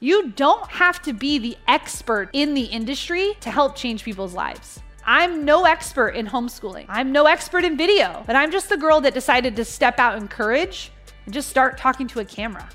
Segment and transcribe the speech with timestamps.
[0.00, 4.80] You don't have to be the expert in the industry to help change people's lives.
[5.04, 6.86] I'm no expert in homeschooling.
[6.88, 10.16] I'm no expert in video, but I'm just the girl that decided to step out
[10.16, 10.92] in courage
[11.24, 12.68] and just start talking to a camera.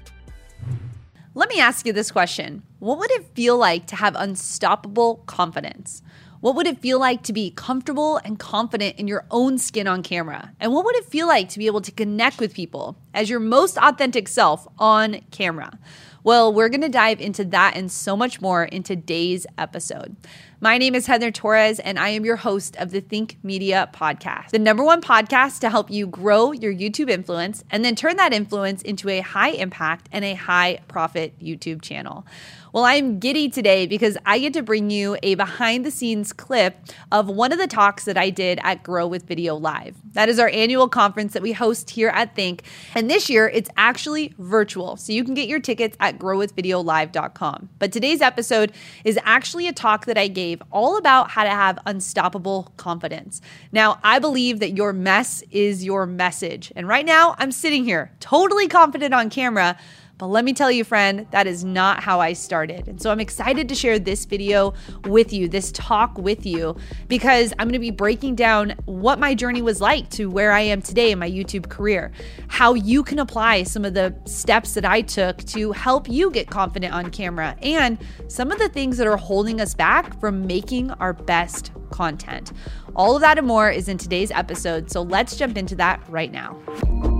[1.34, 6.02] Let me ask you this question What would it feel like to have unstoppable confidence?
[6.44, 10.04] What would it feel like to be comfortable and confident in your own skin on
[10.04, 10.52] camera?
[10.60, 13.40] And what would it feel like to be able to connect with people as your
[13.40, 15.80] most authentic self on camera?
[16.26, 20.18] Well, we're going to dive into that and so much more in today's episode.
[20.60, 24.50] My name is Heather Torres, and I am your host of the Think Media podcast,
[24.50, 28.34] the number one podcast to help you grow your YouTube influence and then turn that
[28.34, 32.26] influence into a high impact and a high profit YouTube channel.
[32.74, 36.76] Well, I'm giddy today because I get to bring you a behind the scenes clip
[37.12, 39.96] of one of the talks that I did at Grow with Video Live.
[40.14, 42.64] That is our annual conference that we host here at Think.
[42.96, 44.98] And this year it's actually virtual.
[44.98, 47.70] So you can get your tickets at growwithvideolive.com.
[47.78, 48.72] But today's episode
[49.04, 53.40] is actually a talk that I gave all about how to have unstoppable confidence.
[53.72, 56.74] Now, I believe that your mess is your message.
[56.76, 59.78] And right now I'm sitting here totally confident on camera
[60.28, 62.88] let me tell you, friend, that is not how I started.
[62.88, 64.74] And so I'm excited to share this video
[65.06, 66.76] with you, this talk with you,
[67.08, 70.62] because I'm going to be breaking down what my journey was like to where I
[70.62, 72.12] am today in my YouTube career,
[72.48, 76.50] how you can apply some of the steps that I took to help you get
[76.50, 80.92] confident on camera, and some of the things that are holding us back from making
[80.92, 82.52] our best content.
[82.96, 84.92] All of that and more is in today's episode.
[84.92, 87.13] So let's jump into that right now.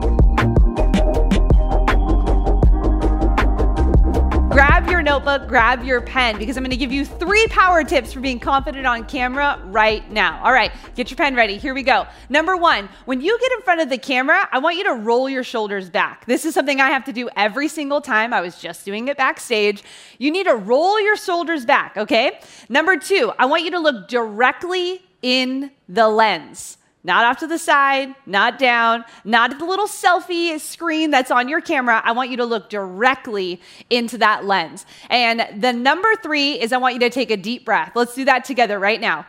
[4.54, 8.20] Grab your notebook, grab your pen, because I'm gonna give you three power tips for
[8.20, 10.44] being confident on camera right now.
[10.44, 11.58] All right, get your pen ready.
[11.58, 12.06] Here we go.
[12.30, 15.28] Number one, when you get in front of the camera, I want you to roll
[15.28, 16.28] your shoulders back.
[16.28, 18.32] This is something I have to do every single time.
[18.32, 19.84] I was just doing it backstage.
[20.20, 22.40] You need to roll your shoulders back, okay?
[22.70, 26.78] Number two, I want you to look directly in the lens.
[27.06, 31.50] Not off to the side, not down, not at the little selfie screen that's on
[31.50, 32.02] your camera.
[32.04, 33.60] I want you to look directly
[33.90, 34.86] into that lens.
[35.10, 37.92] And the number three is I want you to take a deep breath.
[37.94, 39.26] Let's do that together right now.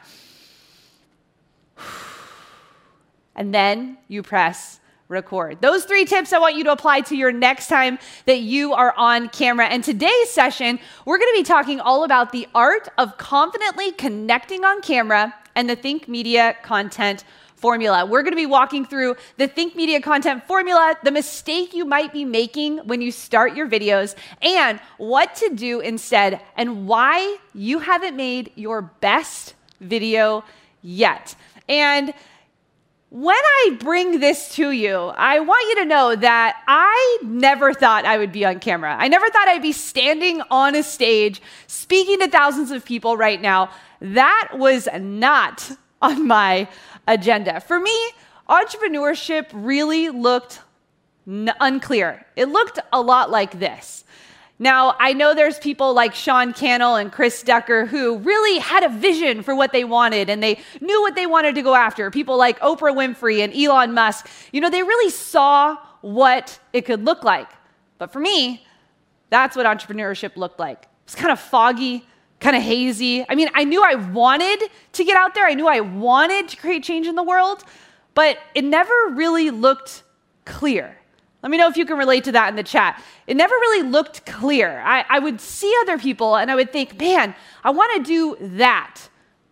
[3.36, 5.60] And then you press record.
[5.60, 8.94] Those three tips I want you to apply to your next time that you are
[8.96, 9.66] on camera.
[9.66, 14.64] And today's session, we're going to be talking all about the art of confidently connecting
[14.64, 17.24] on camera and the Think Media content
[17.64, 18.04] formula.
[18.04, 22.12] We're going to be walking through the Think Media content formula, the mistake you might
[22.12, 27.78] be making when you start your videos, and what to do instead, and why you
[27.78, 30.44] haven't made your best video
[30.82, 31.34] yet.
[31.66, 32.12] And
[33.08, 38.04] when I bring this to you, I want you to know that I never thought
[38.04, 38.94] I would be on camera.
[38.94, 43.41] I never thought I'd be standing on a stage speaking to thousands of people right
[43.41, 43.70] now.
[44.02, 45.70] That was not
[46.02, 46.69] on my
[47.06, 47.60] agenda.
[47.60, 47.97] For me,
[48.48, 50.60] entrepreneurship really looked
[51.26, 52.25] n- unclear.
[52.37, 54.04] It looked a lot like this.
[54.59, 58.88] Now, I know there's people like Sean Cannell and Chris Ducker who really had a
[58.88, 62.10] vision for what they wanted and they knew what they wanted to go after.
[62.10, 67.04] People like Oprah Winfrey and Elon Musk, you know, they really saw what it could
[67.04, 67.48] look like.
[67.98, 68.64] But for me,
[69.28, 70.82] that's what entrepreneurship looked like.
[70.82, 72.06] It was kind of foggy,
[72.40, 73.24] kind of hazy.
[73.28, 76.56] I mean, I knew I wanted to get out there, I knew I wanted to
[76.56, 77.64] create change in the world,
[78.14, 80.02] but it never really looked
[80.44, 80.96] clear.
[81.42, 83.02] Let me know if you can relate to that in the chat.
[83.26, 84.80] It never really looked clear.
[84.80, 88.36] I, I would see other people and I would think, man, I want to do
[88.56, 88.98] that.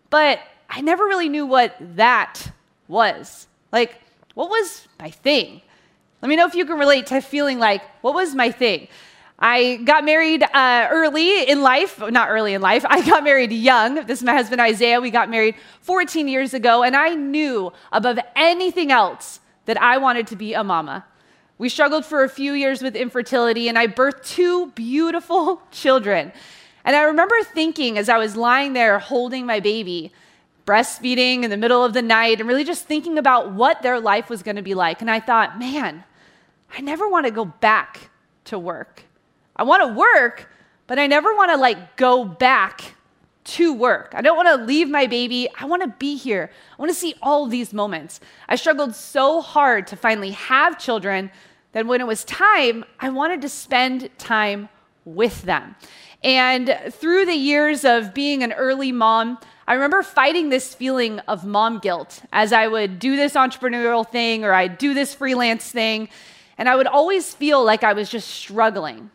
[0.09, 2.51] But I never really knew what that
[2.87, 3.47] was.
[3.71, 4.01] Like,
[4.33, 5.61] what was my thing?
[6.23, 8.87] Let me know if you can relate to feeling like, what was my thing?
[9.39, 13.95] I got married uh, early in life, not early in life, I got married young.
[14.05, 15.01] This is my husband Isaiah.
[15.01, 20.27] We got married 14 years ago, and I knew above anything else that I wanted
[20.27, 21.05] to be a mama.
[21.57, 26.31] We struggled for a few years with infertility, and I birthed two beautiful children.
[26.85, 30.11] And I remember thinking as I was lying there holding my baby,
[30.65, 34.29] breastfeeding in the middle of the night, and really just thinking about what their life
[34.29, 35.01] was going to be like.
[35.01, 36.03] And I thought, man,
[36.77, 38.09] I never want to go back
[38.45, 39.03] to work.
[39.55, 40.49] I want to work,
[40.87, 42.95] but I never want to like go back
[43.43, 44.13] to work.
[44.15, 45.49] I don't want to leave my baby.
[45.59, 46.49] I want to be here.
[46.71, 48.19] I want to see all these moments.
[48.47, 51.29] I struggled so hard to finally have children
[51.73, 54.69] that when it was time, I wanted to spend time
[55.05, 55.75] with them.
[56.23, 61.45] And through the years of being an early mom, I remember fighting this feeling of
[61.45, 66.09] mom guilt as I would do this entrepreneurial thing or I'd do this freelance thing.
[66.57, 69.09] And I would always feel like I was just struggling.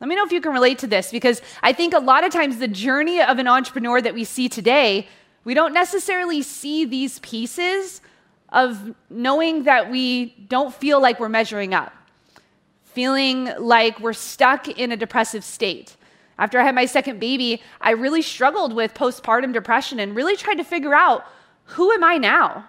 [0.00, 2.32] Let me know if you can relate to this because I think a lot of
[2.32, 5.08] times the journey of an entrepreneur that we see today,
[5.44, 8.02] we don't necessarily see these pieces
[8.50, 11.94] of knowing that we don't feel like we're measuring up,
[12.84, 15.96] feeling like we're stuck in a depressive state.
[16.38, 20.56] After I had my second baby, I really struggled with postpartum depression and really tried
[20.56, 21.24] to figure out
[21.70, 22.68] who am I now?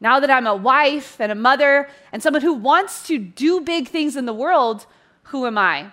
[0.00, 3.88] Now that I'm a wife and a mother and someone who wants to do big
[3.88, 4.84] things in the world,
[5.24, 5.90] who am I?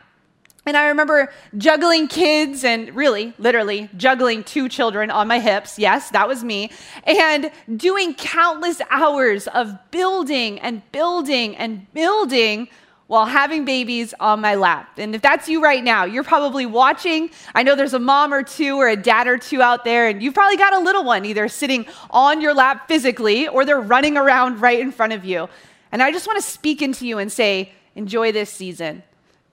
[0.66, 5.78] And I remember juggling kids and really, literally, juggling two children on my hips.
[5.78, 6.72] Yes, that was me.
[7.04, 12.70] And doing countless hours of building and building and building
[13.08, 14.98] while having babies on my lap.
[14.98, 17.30] And if that's you right now, you're probably watching.
[17.54, 20.24] I know there's a mom or two or a dad or two out there, and
[20.24, 24.16] you've probably got a little one either sitting on your lap physically or they're running
[24.16, 25.50] around right in front of you.
[25.92, 29.04] And I just want to speak into you and say, enjoy this season.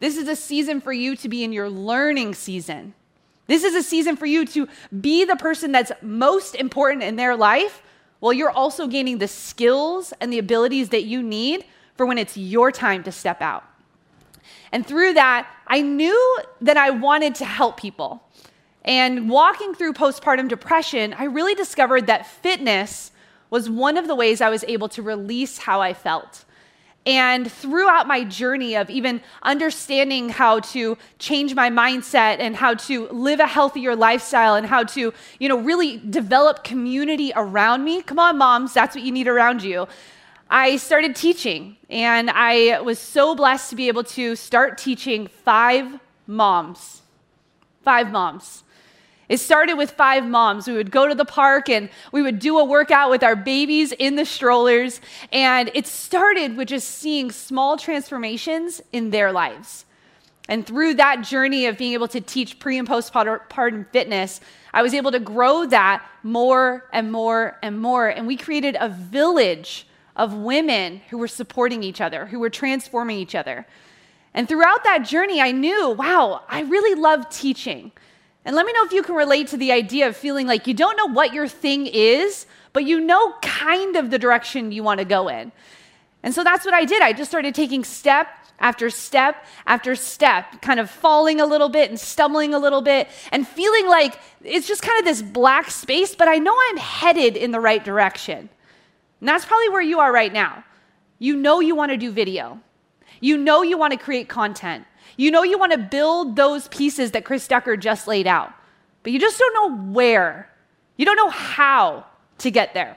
[0.01, 2.95] This is a season for you to be in your learning season.
[3.47, 4.67] This is a season for you to
[5.01, 7.83] be the person that's most important in their life
[8.19, 11.65] while you're also gaining the skills and the abilities that you need
[11.97, 13.65] for when it's your time to step out.
[14.73, 18.23] And through that, I knew that I wanted to help people.
[18.85, 23.11] And walking through postpartum depression, I really discovered that fitness
[23.51, 26.45] was one of the ways I was able to release how I felt.
[27.07, 33.09] And throughout my journey of even understanding how to change my mindset and how to
[33.09, 38.03] live a healthier lifestyle and how to, you know, really develop community around me.
[38.03, 39.89] Come on, moms, that's what you need around you.
[40.51, 46.01] I started teaching, and I was so blessed to be able to start teaching five
[46.27, 47.03] moms.
[47.83, 48.65] Five moms.
[49.31, 50.67] It started with five moms.
[50.67, 53.93] We would go to the park and we would do a workout with our babies
[53.93, 55.01] in the strollers.
[55.31, 59.87] And it started with just seeing small transformations in their lives.
[60.49, 64.41] And through that journey of being able to teach pre and postpartum fitness,
[64.75, 68.09] I was able to grow that more and more and more.
[68.09, 69.87] And we created a village
[70.17, 73.65] of women who were supporting each other, who were transforming each other.
[74.35, 77.93] And throughout that journey, I knew, wow, I really love teaching.
[78.45, 80.75] And let me know if you can relate to the idea of feeling like you
[80.75, 84.99] don't know what your thing is, but you know kind of the direction you want
[84.99, 85.53] to go in.
[86.23, 87.03] And so that's what I did.
[87.03, 88.29] I just started taking step
[88.59, 93.09] after step after step, kind of falling a little bit and stumbling a little bit
[93.33, 97.37] and feeling like it's just kind of this black space, but I know I'm headed
[97.37, 98.49] in the right direction.
[99.21, 100.65] And that's probably where you are right now.
[101.19, 102.61] You know you want to do video.
[103.21, 104.87] You know you want to create content.
[105.21, 108.55] You know you want to build those pieces that Chris Ducker just laid out,
[109.03, 110.49] but you just don't know where.
[110.97, 112.07] You don't know how
[112.39, 112.97] to get there.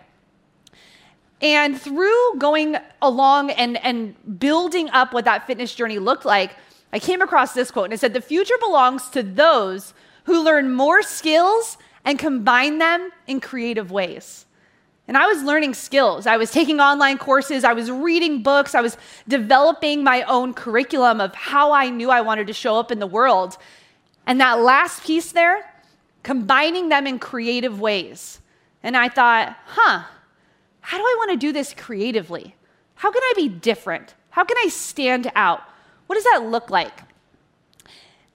[1.42, 6.56] And through going along and, and building up what that fitness journey looked like,
[6.94, 9.94] I came across this quote and it said, The future belongs to those
[10.24, 14.46] who learn more skills and combine them in creative ways.
[15.08, 16.26] And I was learning skills.
[16.26, 17.64] I was taking online courses.
[17.64, 18.74] I was reading books.
[18.74, 18.98] I was
[19.28, 23.08] developing my own curriculum of how I knew I wanted to show up in the
[23.08, 23.58] world.
[24.26, 25.70] And that last piece there,
[26.24, 28.40] combining them in creative ways.
[28.82, 30.04] And I thought, huh,
[30.80, 32.56] how do I want to do this creatively?
[32.96, 34.16] How can I be different?
[34.30, 35.62] How can I stand out?
[36.08, 37.02] What does that look like?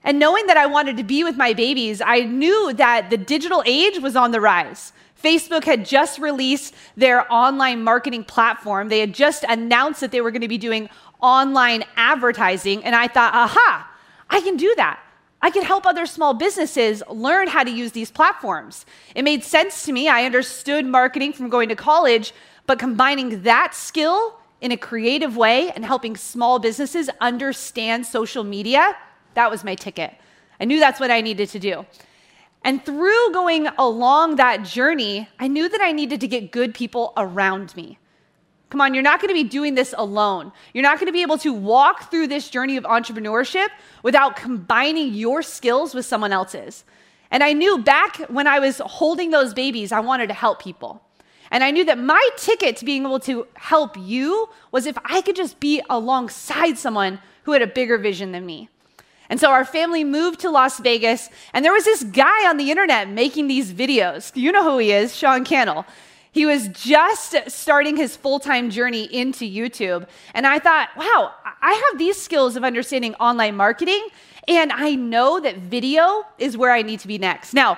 [0.03, 3.63] And knowing that I wanted to be with my babies, I knew that the digital
[3.65, 4.93] age was on the rise.
[5.21, 8.89] Facebook had just released their online marketing platform.
[8.89, 10.89] They had just announced that they were going to be doing
[11.21, 12.83] online advertising.
[12.83, 13.91] And I thought, aha,
[14.29, 14.99] I can do that.
[15.41, 18.85] I can help other small businesses learn how to use these platforms.
[19.15, 20.09] It made sense to me.
[20.09, 22.33] I understood marketing from going to college,
[22.65, 28.95] but combining that skill in a creative way and helping small businesses understand social media,
[29.35, 30.13] that was my ticket.
[30.59, 31.85] I knew that's what I needed to do.
[32.63, 37.13] And through going along that journey, I knew that I needed to get good people
[37.15, 37.97] around me.
[38.69, 40.51] Come on, you're not going to be doing this alone.
[40.73, 43.67] You're not going to be able to walk through this journey of entrepreneurship
[44.03, 46.83] without combining your skills with someone else's.
[47.31, 51.01] And I knew back when I was holding those babies, I wanted to help people.
[51.51, 55.21] And I knew that my ticket to being able to help you was if I
[55.21, 58.69] could just be alongside someone who had a bigger vision than me.
[59.29, 62.71] And so our family moved to Las Vegas, and there was this guy on the
[62.71, 64.35] internet making these videos.
[64.35, 65.85] You know who he is, Sean Cannell.
[66.31, 70.07] He was just starting his full time journey into YouTube.
[70.33, 74.07] And I thought, wow, I have these skills of understanding online marketing,
[74.47, 77.53] and I know that video is where I need to be next.
[77.53, 77.77] Now,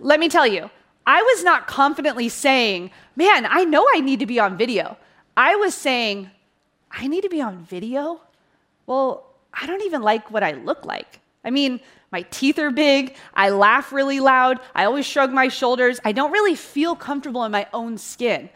[0.00, 0.70] let me tell you,
[1.06, 4.96] I was not confidently saying, man, I know I need to be on video.
[5.36, 6.30] I was saying,
[6.90, 8.20] I need to be on video?
[8.86, 11.20] Well, I don't even like what I look like.
[11.44, 11.80] I mean,
[12.10, 16.00] my teeth are big, I laugh really loud, I always shrug my shoulders.
[16.04, 18.48] I don't really feel comfortable in my own skin.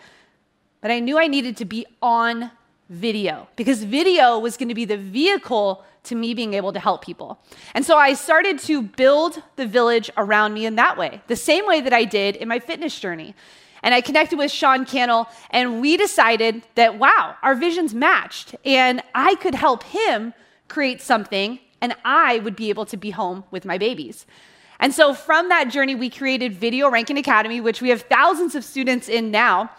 [0.81, 2.51] But I knew I needed to be on
[2.89, 7.05] video because video was going to be the vehicle to me being able to help
[7.05, 7.39] people.
[7.75, 11.67] And so I started to build the village around me in that way, the same
[11.67, 13.35] way that I did in my fitness journey.
[13.83, 19.03] And I connected with Sean Cannell, and we decided that, wow, our visions matched, and
[19.15, 20.35] I could help him
[20.69, 24.27] create something, and I would be able to be home with my babies.
[24.81, 28.65] And so from that journey, we created Video Ranking Academy, which we have thousands of
[28.65, 29.71] students in now.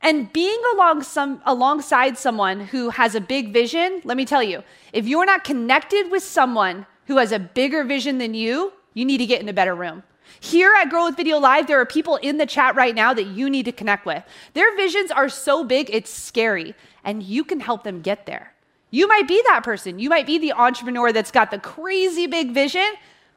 [0.00, 4.64] And being along some, alongside someone who has a big vision, let me tell you,
[4.92, 9.18] if you're not connected with someone who has a bigger vision than you, you need
[9.18, 10.02] to get in a better room.
[10.40, 13.26] Here at Grow with Video Live, there are people in the chat right now that
[13.26, 14.24] you need to connect with.
[14.54, 16.74] Their visions are so big, it's scary,
[17.04, 18.54] and you can help them get there.
[18.92, 19.98] You might be that person.
[19.98, 22.86] You might be the entrepreneur that's got the crazy big vision.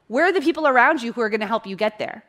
[0.07, 2.25] Where are the people around you who are going to help you get there?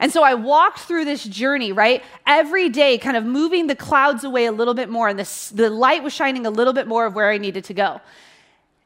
[0.00, 2.02] And so I walked through this journey, right?
[2.26, 5.68] Every day, kind of moving the clouds away a little bit more, and the, the
[5.68, 8.00] light was shining a little bit more of where I needed to go.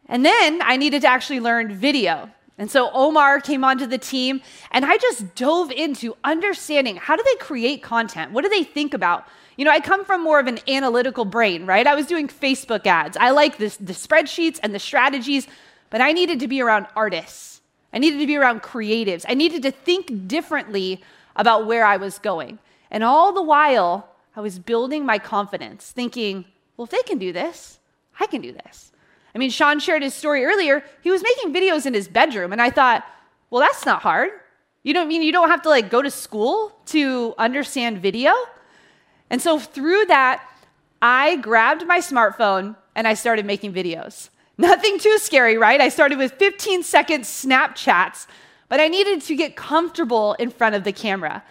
[0.06, 2.28] And then I needed to actually learn video.
[2.58, 7.22] And so Omar came onto the team, and I just dove into understanding how do
[7.22, 8.32] they create content?
[8.32, 9.26] What do they think about?
[9.56, 11.86] You know, I come from more of an analytical brain, right?
[11.86, 13.16] I was doing Facebook ads.
[13.16, 15.46] I like this, the spreadsheets and the strategies,
[15.88, 17.62] but I needed to be around artists.
[17.92, 19.24] I needed to be around creatives.
[19.26, 21.02] I needed to think differently
[21.34, 22.58] about where I was going.
[22.90, 26.44] And all the while, I was building my confidence, thinking,
[26.76, 27.78] well, if they can do this,
[28.20, 28.92] I can do this.
[29.34, 30.84] I mean, Sean shared his story earlier.
[31.02, 33.04] He was making videos in his bedroom, and I thought,
[33.48, 34.30] well, that's not hard.
[34.82, 38.32] You don't mean you don't have to like go to school to understand video?
[39.30, 40.46] And so through that,
[41.02, 44.30] I grabbed my smartphone and I started making videos.
[44.58, 45.80] Nothing too scary, right?
[45.80, 48.26] I started with 15 second Snapchats,
[48.68, 51.44] but I needed to get comfortable in front of the camera.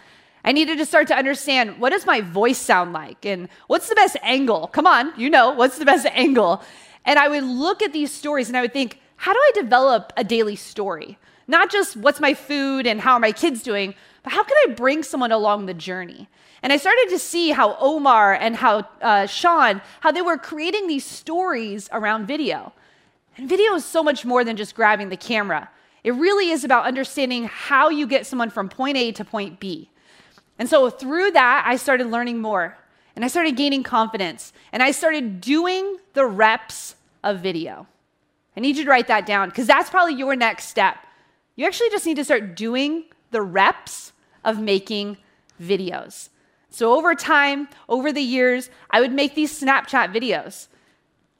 [0.44, 3.94] I needed to start to understand what does my voice sound like and what's the
[3.94, 4.68] best angle?
[4.68, 6.62] Come on, you know, what's the best angle?
[7.04, 10.12] And I would look at these stories and I would think, how do I develop
[10.16, 11.18] a daily story?
[11.48, 14.72] Not just what's my food and how are my kids doing, but how can I
[14.72, 16.28] bring someone along the journey?
[16.62, 20.86] And I started to see how Omar and how uh, Sean, how they were creating
[20.86, 22.72] these stories around video.
[23.36, 25.70] And video is so much more than just grabbing the camera.
[26.02, 29.90] It really is about understanding how you get someone from point A to point B.
[30.58, 32.78] And so through that, I started learning more
[33.14, 37.86] and I started gaining confidence and I started doing the reps of video.
[38.56, 40.96] I need you to write that down because that's probably your next step.
[41.56, 44.12] You actually just need to start doing the reps
[44.44, 45.18] of making
[45.60, 46.30] videos.
[46.70, 50.68] So over time, over the years, I would make these Snapchat videos.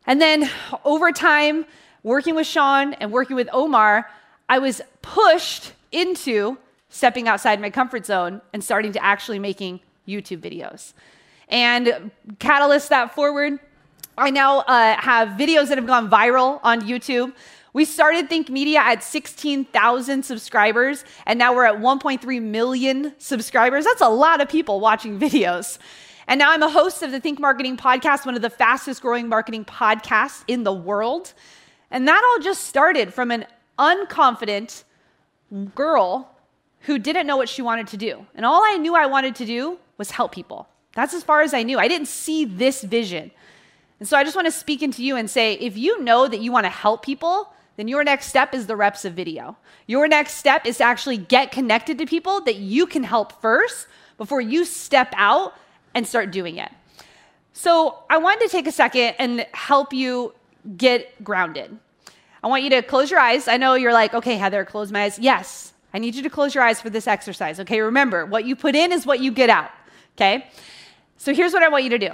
[0.07, 0.49] And then
[0.85, 1.67] over time,
[2.03, 4.09] working with Sean and working with Omar,
[4.49, 6.57] I was pushed into
[6.89, 10.93] stepping outside my comfort zone and starting to actually making YouTube videos.
[11.49, 13.59] And catalyst that forward,
[14.17, 17.33] I now uh, have videos that have gone viral on YouTube.
[17.77, 23.85] We started Think Media at 16,000 subscribers, and now we're at 1.3 million subscribers.
[23.85, 25.77] That's a lot of people watching videos.
[26.27, 29.29] And now I'm a host of the Think Marketing Podcast, one of the fastest growing
[29.29, 31.35] marketing podcasts in the world.
[31.91, 33.45] And that all just started from an
[33.79, 34.85] unconfident
[35.75, 36.35] girl
[36.81, 38.25] who didn't know what she wanted to do.
[38.35, 40.67] And all I knew I wanted to do was help people.
[40.95, 41.79] That's as far as I knew.
[41.79, 43.33] I didn't see this vision.
[44.01, 46.41] And so I just want to speak into you and say if you know that
[46.41, 49.57] you want to help people, then your next step is the reps of video.
[49.87, 53.87] Your next step is to actually get connected to people that you can help first
[54.19, 55.55] before you step out
[55.95, 56.71] and start doing it.
[57.53, 60.35] So I wanted to take a second and help you
[60.77, 61.79] get grounded.
[62.43, 63.49] I want you to close your eyes.
[63.49, 65.19] I know you're like, okay, Heather, close my eyes.
[65.19, 67.59] Yes, I need you to close your eyes for this exercise.
[67.61, 69.71] Okay, remember, what you put in is what you get out.
[70.17, 70.47] Okay?
[71.17, 72.11] So here's what I want you to do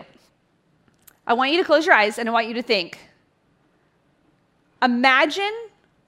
[1.27, 2.99] I want you to close your eyes and I want you to think.
[4.83, 5.53] Imagine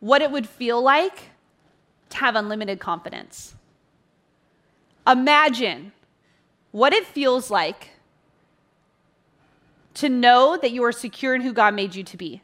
[0.01, 1.31] what it would feel like
[2.11, 3.55] to have unlimited confidence.
[5.07, 5.93] Imagine
[6.73, 7.91] what it feels like
[9.95, 12.43] to know that you are secure in who God made you to be.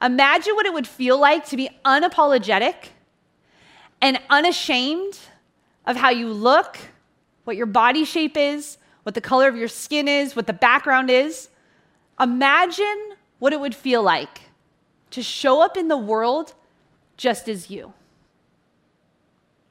[0.00, 2.90] Imagine what it would feel like to be unapologetic
[4.00, 5.18] and unashamed
[5.86, 6.78] of how you look,
[7.44, 11.10] what your body shape is, what the color of your skin is, what the background
[11.10, 11.48] is.
[12.20, 14.40] Imagine what it would feel like
[15.14, 16.54] to show up in the world
[17.16, 17.92] just as you.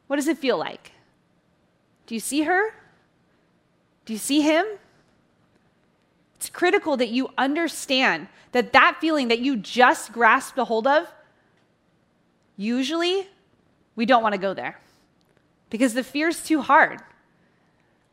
[0.07, 0.93] What does it feel like?
[2.07, 2.73] Do you see her?
[4.05, 4.65] Do you see him?
[6.35, 11.11] It's critical that you understand that that feeling that you just grasped a hold of
[12.55, 13.27] usually
[13.97, 14.79] we don't want to go there
[15.69, 17.01] because the fear is too hard.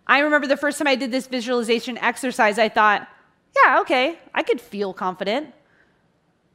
[0.04, 3.06] I remember the first time I did this visualization exercise, I thought,
[3.54, 5.54] yeah, okay, I could feel confident.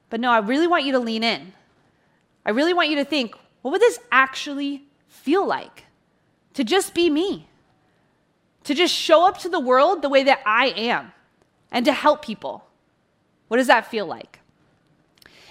[0.09, 1.53] But no, I really want you to lean in.
[2.45, 5.85] I really want you to think, what would this actually feel like?
[6.53, 7.49] To just be me,
[8.63, 11.11] to just show up to the world the way that I am,
[11.71, 12.65] and to help people.
[13.47, 14.39] What does that feel like?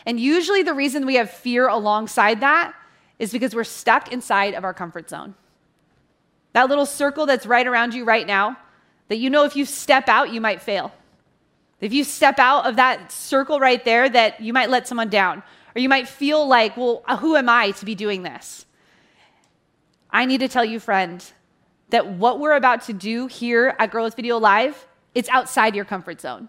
[0.06, 2.75] And usually, the reason we have fear alongside that
[3.18, 5.34] is because we're stuck inside of our comfort zone.
[6.52, 8.56] That little circle that's right around you right now,
[9.08, 10.92] that you know if you step out, you might fail.
[11.84, 15.42] If you step out of that circle right there, that you might let someone down,
[15.76, 18.64] or you might feel like, well, uh, who am I to be doing this?
[20.10, 21.22] I need to tell you, friend,
[21.90, 25.84] that what we're about to do here at Grow with Video Live, it's outside your
[25.84, 26.48] comfort zone.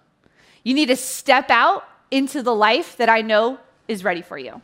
[0.63, 4.61] You need to step out into the life that I know is ready for you.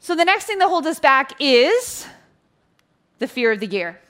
[0.00, 2.06] So, the next thing that holds us back is
[3.18, 4.00] the fear of the gear.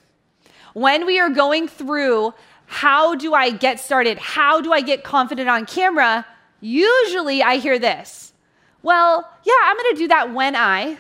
[0.72, 2.32] When we are going through
[2.68, 4.18] how do I get started?
[4.18, 6.26] How do I get confident on camera?
[6.60, 8.34] Usually I hear this.
[8.82, 10.98] Well, yeah, I'm going to do that when I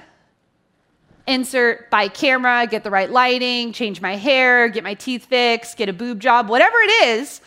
[1.26, 5.90] insert by camera, get the right lighting, change my hair, get my teeth fixed, get
[5.90, 7.42] a boob job, whatever it is.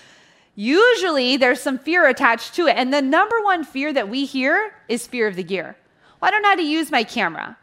[0.54, 2.78] Usually there's some fear attached to it.
[2.78, 5.75] And the number one fear that we hear is fear of the gear.
[6.22, 7.58] Well, I don't know how to use my camera.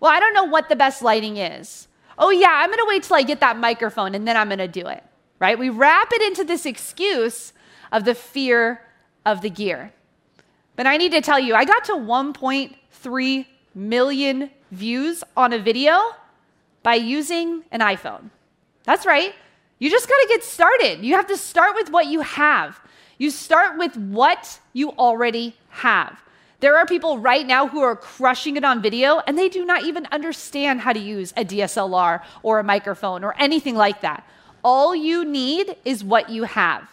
[0.00, 1.88] Well, I don't know what the best lighting is.
[2.18, 4.58] Oh, yeah, I'm going to wait till I get that microphone and then I'm going
[4.58, 5.02] to do it
[5.38, 5.58] right?
[5.58, 7.52] We wrap it into this excuse
[7.92, 8.80] of the fear
[9.24, 9.92] of the gear.
[10.76, 16.00] But I need to tell you, I got to 1.3 million views on a video
[16.82, 18.30] by using an iPhone.
[18.84, 19.34] That's right.
[19.78, 21.04] You just got to get started.
[21.04, 22.80] You have to start with what you have.
[23.18, 26.20] You start with what you already have.
[26.60, 29.84] There are people right now who are crushing it on video and they do not
[29.84, 34.26] even understand how to use a DSLR or a microphone or anything like that.
[34.64, 36.88] All you need is what you have.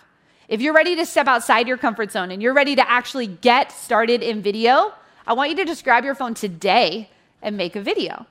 [0.49, 3.71] If you're ready to step outside your comfort zone and you're ready to actually get
[3.71, 4.93] started in video,
[5.25, 7.09] I want you to just grab your phone today
[7.41, 8.25] and make a video.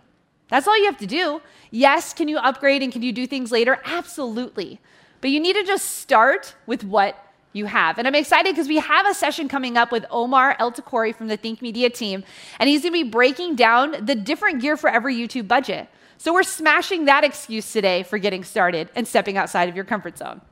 [0.48, 1.40] That's all you have to do.
[1.70, 3.80] Yes, can you upgrade and can you do things later?
[3.86, 4.78] Absolutely.
[5.22, 7.16] But you need to just start with what
[7.54, 7.96] you have.
[7.98, 11.36] And I'm excited because we have a session coming up with Omar El-Takrori from the
[11.38, 12.24] Think Media team,
[12.58, 15.88] and he's going to be breaking down the different gear for every YouTube budget.
[16.20, 20.18] So we're smashing that excuse today for getting started and stepping outside of your comfort
[20.18, 20.42] zone.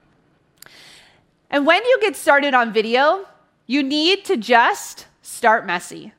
[1.51, 3.27] And when you get started on video,
[3.67, 6.15] you need to just start messy.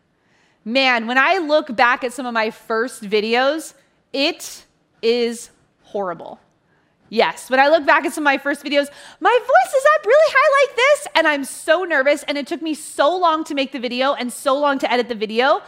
[0.64, 3.74] Man, when I look back at some of my first videos,
[4.14, 4.68] it
[5.02, 5.50] is
[5.82, 6.40] horrible.
[7.10, 8.88] Yes, when I look back at some of my first videos,
[9.20, 12.62] my voice is up really high like this, and I'm so nervous, and it took
[12.62, 15.64] me so long to make the video and so long to edit the video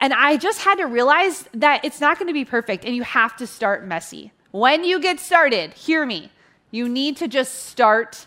[0.00, 3.02] and I just had to realize that it's not going to be perfect and you
[3.02, 4.32] have to start messy.
[4.50, 6.30] When you get started, hear me,
[6.70, 8.26] you need to just start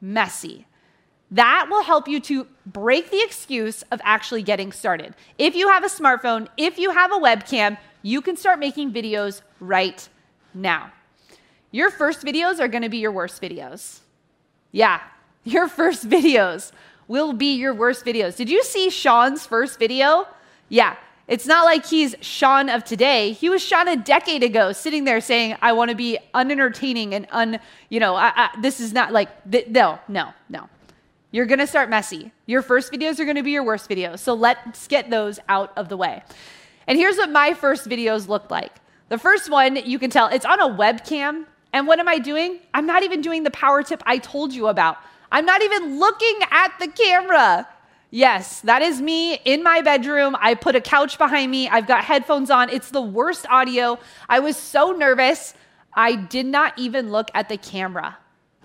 [0.00, 0.66] messy.
[1.32, 5.14] That will help you to break the excuse of actually getting started.
[5.38, 9.42] If you have a smartphone, if you have a webcam, you can start making videos
[9.60, 10.08] right
[10.54, 10.92] now.
[11.70, 14.00] Your first videos are to be your worst videos.
[14.72, 15.00] Yeah,
[15.44, 16.72] your first videos
[17.06, 18.36] will be your worst videos.
[18.36, 20.26] Did you see Sean's first video?
[20.70, 20.96] Yeah,
[21.28, 23.32] it's not like he's Sean of today.
[23.32, 27.26] He was Sean a decade ago, sitting there saying, "I want to be unentertaining and
[27.30, 30.68] un, you know, I, I, this is not like th- no, no, no."
[31.32, 32.32] You're gonna start messy.
[32.46, 34.20] Your first videos are gonna be your worst videos.
[34.20, 36.22] So let's get those out of the way.
[36.86, 38.72] And here's what my first videos looked like.
[39.10, 41.44] The first one, you can tell, it's on a webcam.
[41.72, 42.58] And what am I doing?
[42.74, 44.96] I'm not even doing the power tip I told you about.
[45.30, 47.68] I'm not even looking at the camera.
[48.10, 50.36] Yes, that is me in my bedroom.
[50.40, 51.68] I put a couch behind me.
[51.68, 52.68] I've got headphones on.
[52.68, 53.98] It's the worst audio.
[54.28, 55.54] I was so nervous.
[55.94, 58.18] I did not even look at the camera.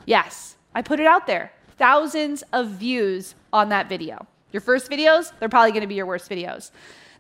[0.06, 1.52] Yes, I put it out there.
[1.78, 4.26] Thousands of views on that video.
[4.52, 6.72] Your first videos, they're probably gonna be your worst videos.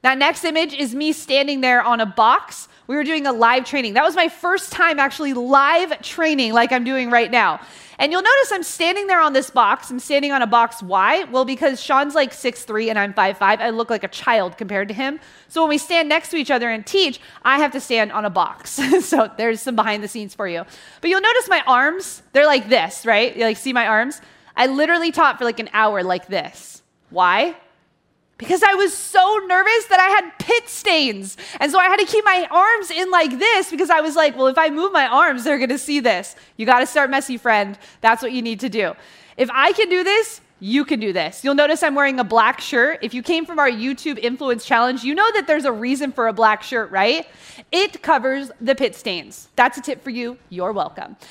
[0.05, 2.67] That next image is me standing there on a box.
[2.85, 3.95] We were doing a live training.
[3.95, 7.59] That was my first time actually live training like I'm doing right now.
[7.97, 9.89] And you'll notice I'm standing there on this box.
[9.89, 10.83] I'm standing on a box.
[10.83, 11.23] Why?
[11.23, 13.41] Well, because Sean's like 6'3 and I'm 5'5.
[13.41, 15.19] I look like a child compared to him.
[15.47, 18.25] So when we stand next to each other and teach, I have to stand on
[18.25, 18.73] a box.
[19.03, 20.65] so there's some behind the scenes for you.
[21.01, 23.35] But you'll notice my arms, they're like this, right?
[23.35, 24.21] You like see my arms?
[24.55, 26.83] I literally taught for like an hour like this.
[27.09, 27.55] Why?
[28.37, 31.37] Because I was so nervous that I had pit stains.
[31.59, 34.35] And so I had to keep my arms in like this because I was like,
[34.35, 36.35] well, if I move my arms, they're gonna see this.
[36.57, 37.77] You gotta start messy, friend.
[38.01, 38.93] That's what you need to do.
[39.37, 41.43] If I can do this, you can do this.
[41.43, 42.99] You'll notice I'm wearing a black shirt.
[43.01, 46.27] If you came from our YouTube Influence Challenge, you know that there's a reason for
[46.27, 47.27] a black shirt, right?
[47.71, 49.49] It covers the pit stains.
[49.55, 50.37] That's a tip for you.
[50.49, 51.15] You're welcome.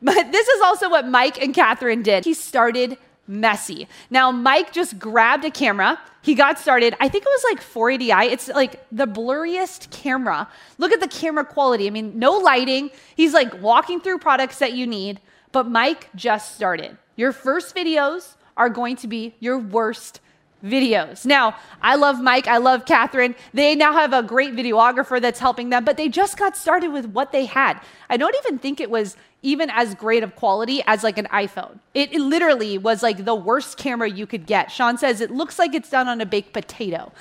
[0.00, 2.24] But this is also what Mike and Catherine did.
[2.24, 3.86] He started messy.
[4.10, 6.00] Now, Mike just grabbed a camera.
[6.22, 6.94] He got started.
[6.98, 8.32] I think it was like 480i.
[8.32, 10.48] It's like the blurriest camera.
[10.78, 11.86] Look at the camera quality.
[11.86, 12.90] I mean, no lighting.
[13.14, 15.20] He's like walking through products that you need.
[15.52, 16.98] But Mike just started.
[17.16, 20.20] Your first videos are going to be your worst
[20.64, 21.24] videos.
[21.24, 23.34] Now, I love Mike, I love Catherine.
[23.54, 27.06] They now have a great videographer that's helping them, but they just got started with
[27.06, 27.80] what they had.
[28.10, 31.78] I don't even think it was even as great of quality as like an iPhone.
[31.94, 34.72] It, it, literally was like the worst camera you could get.
[34.72, 37.12] Sean says it looks like it's done on a baked potato.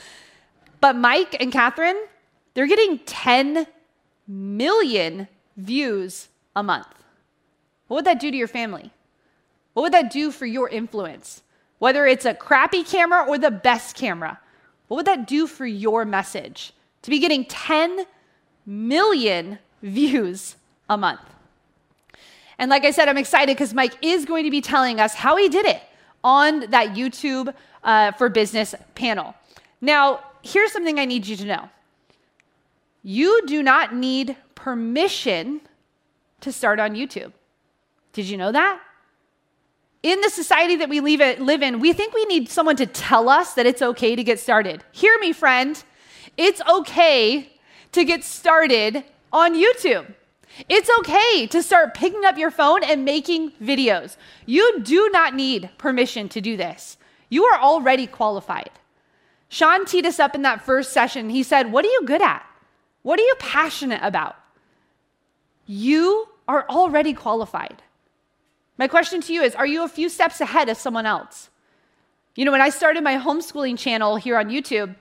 [0.81, 2.05] But Mike and Catherine,
[2.53, 3.67] they're getting 10
[4.27, 6.87] million views a month.
[7.87, 8.91] What would that do to your family?
[9.73, 11.43] What would that do for your influence?
[11.79, 14.39] Whether it's a crappy camera or the best camera,
[14.87, 16.73] what would that do for your message?
[17.03, 18.05] To be getting 10
[18.65, 20.55] million views
[20.89, 21.21] a month.
[22.59, 25.37] And like I said, I'm excited because Mike is going to be telling us how
[25.37, 25.81] he did it
[26.23, 29.35] on that YouTube uh, for Business panel.
[29.79, 31.69] Now, here's something I need you to know
[33.03, 35.61] you do not need permission
[36.41, 37.31] to start on YouTube.
[38.13, 38.81] Did you know that?
[40.03, 43.53] in the society that we live in, we think we need someone to tell us
[43.55, 44.83] that it's okay to get started.
[44.91, 45.83] Hear me, friend.
[46.37, 47.51] It's okay
[47.91, 50.13] to get started on YouTube.
[50.69, 54.17] It's okay to start picking up your phone and making videos.
[54.45, 56.97] You do not need permission to do this.
[57.29, 58.71] You are already qualified.
[59.49, 61.29] Sean teed us up in that first session.
[61.29, 62.45] He said, What are you good at?
[63.03, 64.35] What are you passionate about?
[65.65, 67.81] You are already qualified.
[68.77, 71.49] My question to you is Are you a few steps ahead of someone else?
[72.35, 74.95] You know, when I started my homeschooling channel here on YouTube,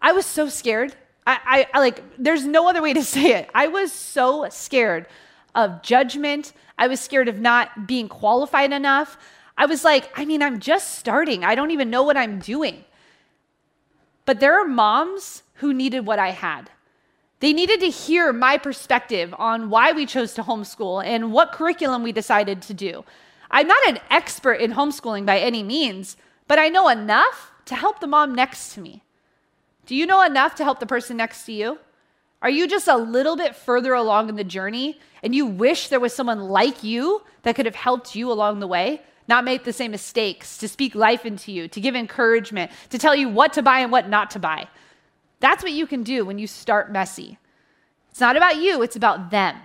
[0.00, 0.94] I was so scared.
[1.26, 3.50] I, I, like, there's no other way to say it.
[3.54, 5.06] I was so scared
[5.54, 6.52] of judgment.
[6.78, 9.16] I was scared of not being qualified enough.
[9.56, 11.44] I was like, I mean, I'm just starting.
[11.44, 12.84] I don't even know what I'm doing.
[14.26, 16.70] But there are moms who needed what I had.
[17.40, 22.02] They needed to hear my perspective on why we chose to homeschool and what curriculum
[22.02, 23.04] we decided to do.
[23.50, 26.16] I'm not an expert in homeschooling by any means,
[26.48, 29.03] but I know enough to help the mom next to me.
[29.86, 31.78] Do you know enough to help the person next to you?
[32.40, 36.00] Are you just a little bit further along in the journey and you wish there
[36.00, 39.00] was someone like you that could have helped you along the way?
[39.26, 43.16] Not make the same mistakes, to speak life into you, to give encouragement, to tell
[43.16, 44.68] you what to buy and what not to buy.
[45.40, 47.38] That's what you can do when you start messy.
[48.10, 49.56] It's not about you, it's about them.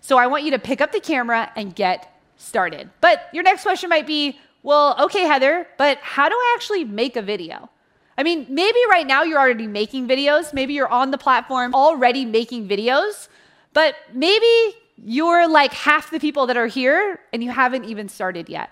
[0.00, 2.90] So I want you to pick up the camera and get started.
[3.00, 7.16] But your next question might be well, okay, Heather, but how do I actually make
[7.16, 7.70] a video?
[8.18, 10.52] I mean, maybe right now you're already making videos.
[10.52, 13.28] Maybe you're on the platform already making videos,
[13.72, 18.48] but maybe you're like half the people that are here and you haven't even started
[18.48, 18.70] yet.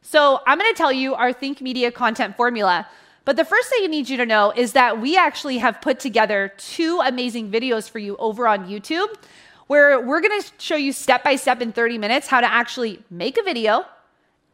[0.00, 2.86] So I'm gonna tell you our Think Media content formula.
[3.24, 5.98] But the first thing I need you to know is that we actually have put
[5.98, 9.08] together two amazing videos for you over on YouTube
[9.66, 13.36] where we're gonna show you step by step in 30 minutes how to actually make
[13.36, 13.84] a video,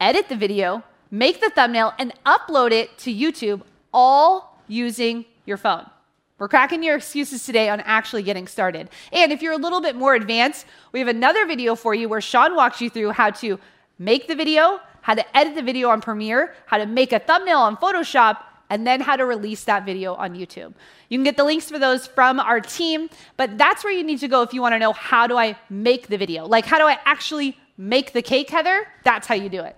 [0.00, 3.60] edit the video, make the thumbnail, and upload it to YouTube
[3.92, 5.88] all using your phone.
[6.38, 8.90] We're cracking your excuses today on actually getting started.
[9.12, 12.20] And if you're a little bit more advanced, we have another video for you where
[12.20, 13.60] Sean walks you through how to
[13.98, 17.58] make the video, how to edit the video on Premiere, how to make a thumbnail
[17.58, 18.38] on Photoshop,
[18.70, 20.72] and then how to release that video on YouTube.
[21.10, 24.18] You can get the links for those from our team, but that's where you need
[24.20, 26.46] to go if you want to know how do I make the video?
[26.46, 28.88] Like, how do I actually make the cake, Heather?
[29.04, 29.76] That's how you do it.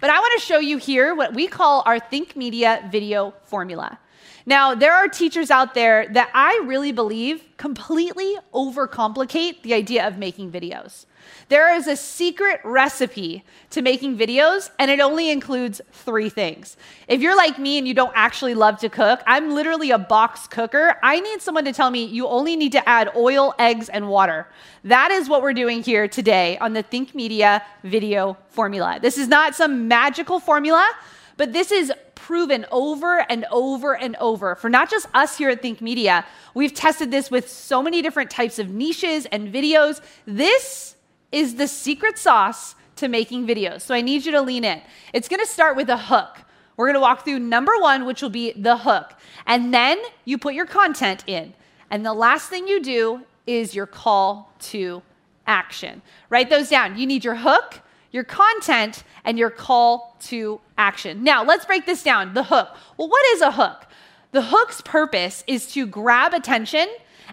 [0.00, 3.98] But I want to show you here what we call our Think Media video formula.
[4.44, 10.18] Now, there are teachers out there that I really believe completely overcomplicate the idea of
[10.18, 11.06] making videos.
[11.48, 16.76] There is a secret recipe to making videos, and it only includes three things.
[17.08, 20.46] If you're like me and you don't actually love to cook, I'm literally a box
[20.46, 20.96] cooker.
[21.02, 24.48] I need someone to tell me you only need to add oil, eggs, and water.
[24.84, 28.98] That is what we're doing here today on the Think Media video formula.
[29.00, 30.88] This is not some magical formula,
[31.36, 35.62] but this is proven over and over and over for not just us here at
[35.62, 36.24] Think Media.
[36.54, 40.00] We've tested this with so many different types of niches and videos.
[40.26, 40.95] This
[41.32, 43.82] is the secret sauce to making videos.
[43.82, 44.80] So I need you to lean in.
[45.12, 46.38] It's gonna start with a hook.
[46.76, 49.14] We're gonna walk through number one, which will be the hook.
[49.46, 51.54] And then you put your content in.
[51.90, 55.02] And the last thing you do is your call to
[55.46, 56.02] action.
[56.30, 56.98] Write those down.
[56.98, 61.22] You need your hook, your content, and your call to action.
[61.22, 62.68] Now, let's break this down the hook.
[62.96, 63.86] Well, what is a hook?
[64.32, 66.88] The hook's purpose is to grab attention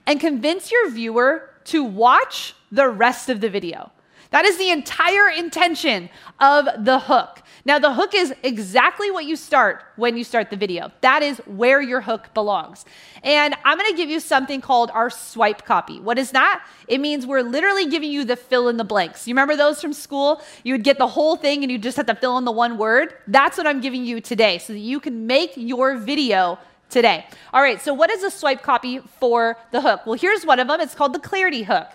[0.06, 3.92] and convince your viewer to watch the rest of the video.
[4.32, 6.10] That is the entire intention
[6.40, 7.44] of the hook.
[7.66, 10.92] Now, the hook is exactly what you start when you start the video.
[11.02, 12.84] That is where your hook belongs.
[13.22, 16.00] And I'm gonna give you something called our swipe copy.
[16.00, 16.66] What is that?
[16.88, 19.28] It means we're literally giving you the fill in the blanks.
[19.28, 20.42] You remember those from school?
[20.64, 22.80] You would get the whole thing and you just have to fill in the one
[22.80, 23.14] word.
[23.28, 26.58] That's what I'm giving you today so that you can make your video
[26.94, 27.26] today.
[27.52, 30.06] All right, so what is a swipe copy for the hook?
[30.06, 30.80] Well, here's one of them.
[30.80, 31.88] It's called the clarity hook.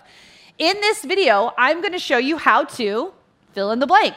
[0.59, 3.13] In this video, I'm gonna show you how to
[3.53, 4.15] fill in the blank.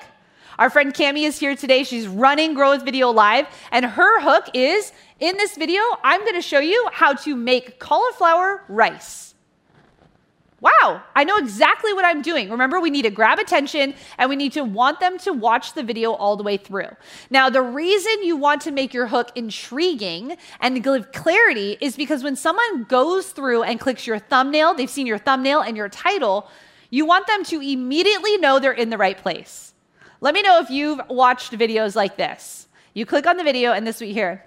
[0.58, 1.84] Our friend Cami is here today.
[1.84, 6.34] She's running Grow with Video Live, and her hook is in this video, I'm going
[6.34, 9.31] to show you how to make cauliflower rice.
[10.62, 12.48] Wow, I know exactly what I'm doing.
[12.48, 15.82] Remember, we need to grab attention and we need to want them to watch the
[15.82, 16.86] video all the way through.
[17.30, 22.22] Now, the reason you want to make your hook intriguing and give clarity is because
[22.22, 26.48] when someone goes through and clicks your thumbnail, they've seen your thumbnail and your title,
[26.90, 29.74] you want them to immediately know they're in the right place.
[30.20, 32.68] Let me know if you've watched videos like this.
[32.94, 34.44] You click on the video, and this we hear.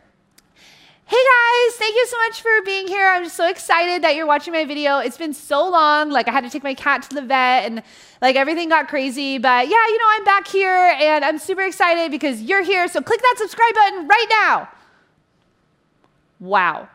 [1.08, 3.06] Hey guys, thank you so much for being here.
[3.06, 4.98] I'm so excited that you're watching my video.
[4.98, 6.10] It's been so long.
[6.10, 7.84] Like, I had to take my cat to the vet and
[8.24, 9.38] like everything got crazy.
[9.38, 12.88] But yeah, you know, I'm back here and I'm super excited because you're here.
[12.88, 14.70] So click that subscribe button right now.
[16.40, 16.90] Wow.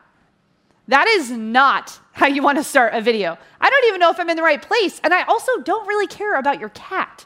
[0.89, 3.37] That is not how you want to start a video.
[3.61, 4.99] I don't even know if I'm in the right place.
[5.05, 7.25] And I also don't really care about your cat.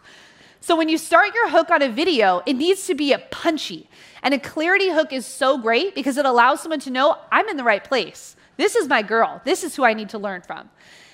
[0.62, 3.89] So when you start your hook on a video, it needs to be a punchy.
[4.25, 7.57] And a clarity hook is so great because it allows someone to know I'm in
[7.57, 8.35] the right place.
[8.57, 9.39] This is my girl.
[9.45, 10.71] This is who I need to learn from.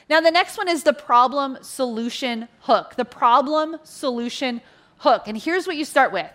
[0.09, 2.95] Now, the next one is the problem solution hook.
[2.95, 4.61] The problem solution
[4.99, 5.23] hook.
[5.27, 6.31] And here's what you start with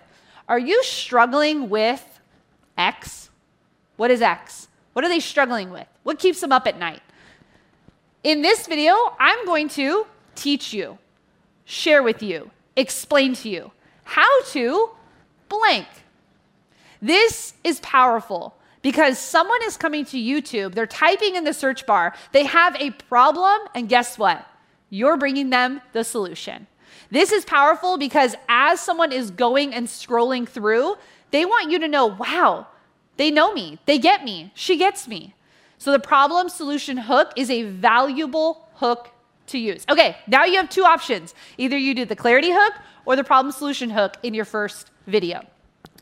[0.48, 2.20] Are you struggling with
[2.76, 3.30] X?
[3.96, 4.68] What is X?
[4.92, 5.86] What are they struggling with?
[6.02, 7.00] What keeps them up at night?
[8.22, 10.98] In this video, I'm going to teach you,
[11.64, 13.72] share with you, explain to you
[14.04, 14.90] how to
[15.48, 15.86] blank.
[17.00, 22.14] This is powerful because someone is coming to YouTube, they're typing in the search bar,
[22.32, 24.46] they have a problem, and guess what?
[24.90, 26.66] You're bringing them the solution.
[27.11, 30.96] This is powerful because as someone is going and scrolling through,
[31.30, 32.68] they want you to know, wow,
[33.16, 35.35] they know me, they get me, she gets me.
[35.78, 39.11] So the problem solution hook is a valuable hook
[39.48, 39.85] to use.
[39.88, 41.35] Okay, now you have two options.
[41.59, 45.46] Either you do the clarity hook or the problem solution hook in your first video.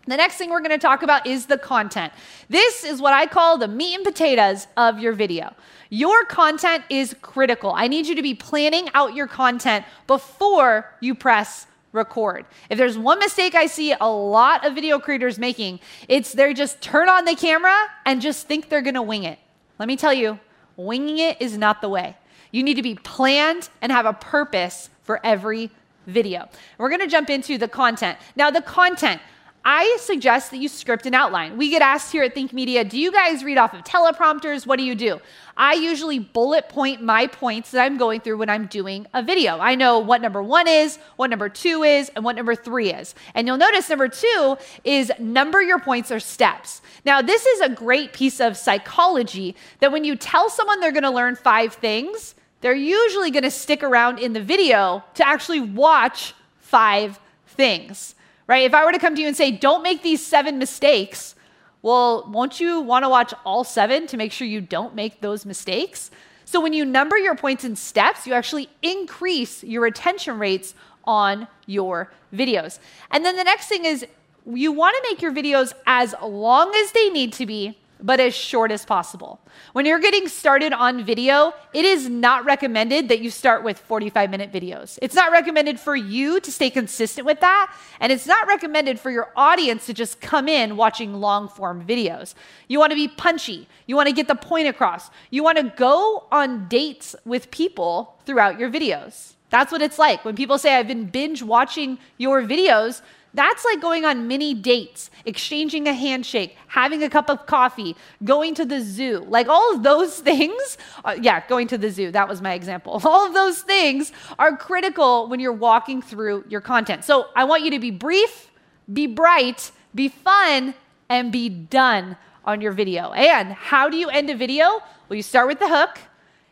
[0.06, 2.12] The next thing we're going to talk about is the content.
[2.48, 5.54] This is what I call the meat and potatoes of your video.
[5.88, 7.72] Your content is critical.
[7.72, 12.44] I need you to be planning out your content before you press record.
[12.68, 16.82] If there's one mistake I see a lot of video creators making, it's they just
[16.82, 19.38] turn on the camera and just think they're going to wing it.
[19.78, 20.38] Let me tell you,
[20.76, 22.16] winging it is not the way.
[22.50, 25.70] You need to be planned and have a purpose for every
[26.06, 26.48] video.
[26.78, 28.18] We're going to jump into the content.
[28.36, 29.20] Now, the content,
[29.66, 31.56] I suggest that you script an outline.
[31.56, 34.66] We get asked here at Think Media, do you guys read off of teleprompters?
[34.66, 35.20] What do you do?
[35.56, 39.58] I usually bullet point my points that I'm going through when I'm doing a video.
[39.58, 43.14] I know what number one is, what number two is, and what number three is.
[43.34, 46.82] And you'll notice number two is number your points or steps.
[47.06, 51.10] Now, this is a great piece of psychology that when you tell someone they're gonna
[51.10, 57.18] learn five things, they're usually gonna stick around in the video to actually watch five
[57.46, 58.14] things
[58.46, 58.64] right?
[58.64, 61.34] If I were to come to you and say, don't make these seven mistakes,
[61.82, 65.44] well, won't you want to watch all seven to make sure you don't make those
[65.44, 66.10] mistakes?
[66.44, 71.48] So when you number your points in steps, you actually increase your retention rates on
[71.66, 72.78] your videos.
[73.10, 74.06] And then the next thing is
[74.46, 78.34] you want to make your videos as long as they need to be but as
[78.34, 79.40] short as possible.
[79.72, 84.30] When you're getting started on video, it is not recommended that you start with 45
[84.30, 84.98] minute videos.
[85.00, 89.10] It's not recommended for you to stay consistent with that, and it's not recommended for
[89.10, 92.34] your audience to just come in watching long form videos.
[92.68, 95.72] You want to be punchy, you want to get the point across, you want to
[95.76, 99.34] go on dates with people throughout your videos.
[99.50, 100.24] That's what it's like.
[100.24, 103.02] When people say, I've been binge watching your videos,
[103.34, 108.54] that's like going on mini dates, exchanging a handshake, having a cup of coffee, going
[108.54, 109.26] to the zoo.
[109.28, 113.00] Like all of those things, uh, yeah, going to the zoo, that was my example.
[113.04, 117.04] All of those things are critical when you're walking through your content.
[117.04, 118.50] So I want you to be brief,
[118.92, 120.74] be bright, be fun,
[121.08, 123.12] and be done on your video.
[123.12, 124.80] And how do you end a video?
[125.08, 125.98] Well, you start with the hook,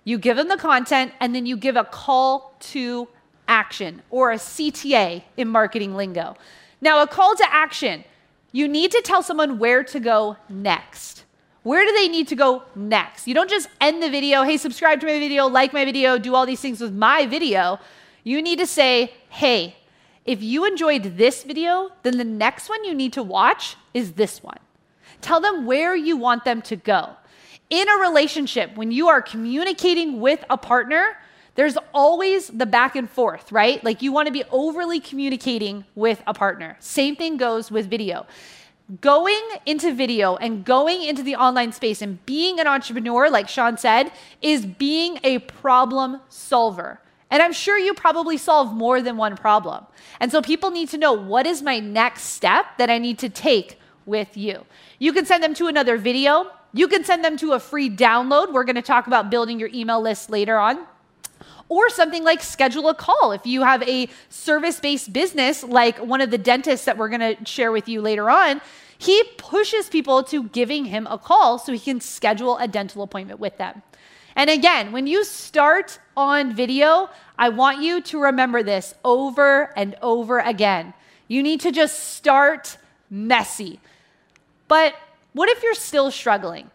[0.04, 3.08] you give them the content, and then you give a call to
[3.48, 6.36] action, or a CTA in marketing lingo.
[6.82, 8.04] Now, a call to action,
[8.50, 11.24] you need to tell someone where to go next.
[11.62, 13.28] Where do they need to go next?
[13.28, 16.34] You don't just end the video, hey, subscribe to my video, like my video, do
[16.34, 17.78] all these things with my video.
[18.24, 19.76] You need to say, hey,
[20.24, 24.42] if you enjoyed this video, then the next one you need to watch is this
[24.42, 24.58] one.
[25.20, 27.10] Tell them where you want them to go.
[27.70, 31.16] In a relationship, when you are communicating with a partner,
[31.54, 33.82] there's always the back and forth, right?
[33.84, 36.76] Like you want to be overly communicating with a partner.
[36.80, 38.26] Same thing goes with video.
[39.00, 43.76] Going into video and going into the online space and being an entrepreneur, like Sean
[43.76, 47.00] said, is being a problem solver.
[47.30, 49.86] And I'm sure you probably solve more than one problem.
[50.20, 53.28] And so people need to know what is my next step that I need to
[53.28, 54.66] take with you.
[54.98, 56.50] You can send them to another video.
[56.74, 58.52] You can send them to a free download.
[58.52, 60.86] We're going to talk about building your email list later on
[61.72, 63.32] or something like schedule a call.
[63.32, 67.36] If you have a service based business, like one of the dentists that we're going
[67.36, 68.60] to share with you later on,
[68.98, 73.40] he pushes people to giving him a call so he can schedule a dental appointment
[73.40, 73.82] with them.
[74.36, 77.08] And again, when you start on video,
[77.38, 80.92] I want you to remember this over and over again.
[81.26, 82.76] You need to just start
[83.08, 83.80] messy.
[84.68, 84.94] But
[85.32, 86.70] what if you're still struggling?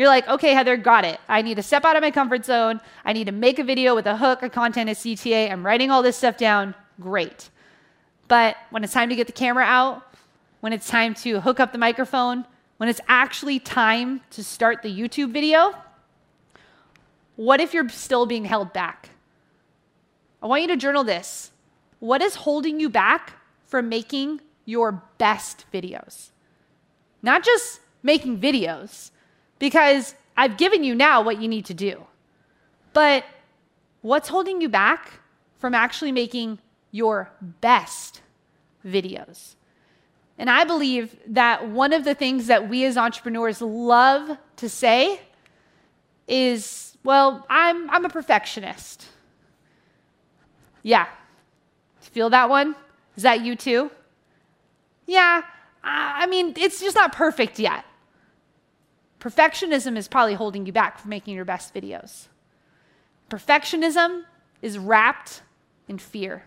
[0.00, 1.20] You're like, okay, Heather, got it.
[1.28, 2.80] I need to step out of my comfort zone.
[3.04, 5.52] I need to make a video with a hook, a content, a CTA.
[5.52, 6.74] I'm writing all this stuff down.
[6.98, 7.50] Great.
[8.26, 10.02] But when it's time to get the camera out,
[10.60, 12.46] when it's time to hook up the microphone,
[12.78, 15.74] when it's actually time to start the YouTube video,
[17.36, 19.10] what if you're still being held back?
[20.42, 21.50] I want you to journal this.
[21.98, 23.34] What is holding you back
[23.66, 26.30] from making your best videos?
[27.22, 29.10] Not just making videos,
[29.60, 32.04] because I've given you now what you need to do.
[32.92, 33.24] But
[34.00, 35.12] what's holding you back
[35.58, 36.58] from actually making
[36.90, 38.22] your best
[38.84, 39.54] videos?
[40.36, 45.20] And I believe that one of the things that we as entrepreneurs love to say
[46.26, 49.06] is, well, I'm, I'm a perfectionist.
[50.82, 51.06] Yeah.
[52.00, 52.74] Feel that one?
[53.16, 53.90] Is that you too?
[55.06, 55.42] Yeah.
[55.84, 57.84] I mean, it's just not perfect yet.
[59.20, 62.28] Perfectionism is probably holding you back from making your best videos.
[63.28, 64.24] Perfectionism
[64.62, 65.42] is wrapped
[65.88, 66.44] in fear.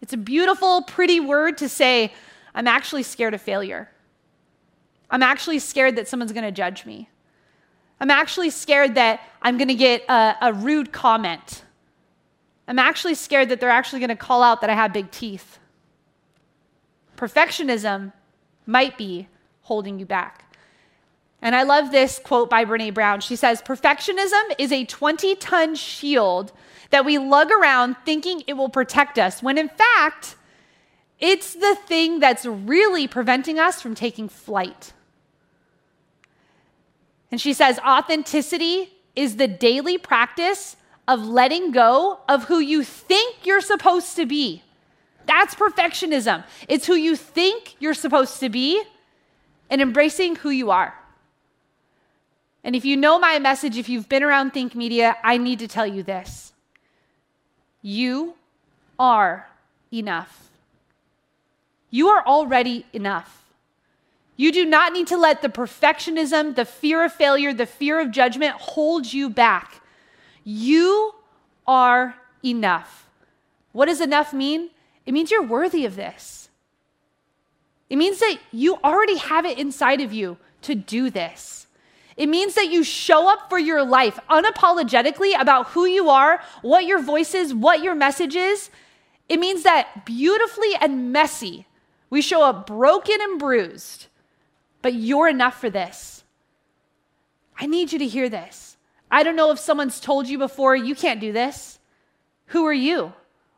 [0.00, 2.12] It's a beautiful, pretty word to say,
[2.54, 3.90] I'm actually scared of failure.
[5.10, 7.08] I'm actually scared that someone's going to judge me.
[8.00, 11.62] I'm actually scared that I'm going to get a, a, rude comment.
[12.66, 15.58] I'm actually scared that they're actually going to call out that I have big teeth.
[17.16, 18.12] Perfectionism
[18.66, 19.28] might be
[19.62, 20.51] holding you back.
[21.42, 23.20] And I love this quote by Brene Brown.
[23.20, 26.52] She says, Perfectionism is a 20 ton shield
[26.90, 30.36] that we lug around thinking it will protect us, when in fact,
[31.18, 34.92] it's the thing that's really preventing us from taking flight.
[37.32, 40.76] And she says, Authenticity is the daily practice
[41.08, 44.62] of letting go of who you think you're supposed to be.
[45.26, 46.44] That's perfectionism.
[46.68, 48.82] It's who you think you're supposed to be
[49.70, 50.94] and embracing who you are.
[52.64, 55.68] And if you know my message, if you've been around Think Media, I need to
[55.68, 56.52] tell you this.
[57.80, 58.34] You
[58.98, 59.48] are
[59.92, 60.50] enough.
[61.90, 63.44] You are already enough.
[64.36, 68.10] You do not need to let the perfectionism, the fear of failure, the fear of
[68.10, 69.82] judgment hold you back.
[70.44, 71.14] You
[71.66, 73.08] are enough.
[73.72, 74.70] What does enough mean?
[75.04, 76.48] It means you're worthy of this.
[77.90, 81.61] It means that you already have it inside of you to do this.
[82.16, 86.84] It means that you show up for your life unapologetically about who you are, what
[86.84, 88.70] your voice is, what your message is.
[89.28, 91.66] It means that beautifully and messy,
[92.10, 94.08] we show up broken and bruised,
[94.82, 96.24] but you're enough for this.
[97.58, 98.76] I need you to hear this.
[99.10, 101.78] I don't know if someone's told you before, you can't do this.
[102.46, 103.12] Who are you?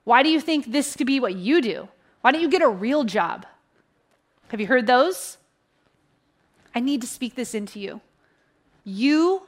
[0.05, 1.89] Why do you think this could be what you do?
[2.21, 3.47] Why don't you get a real job?
[4.49, 5.39] Have you heard those?
[6.75, 8.01] I need to speak this into you.
[8.85, 9.43] You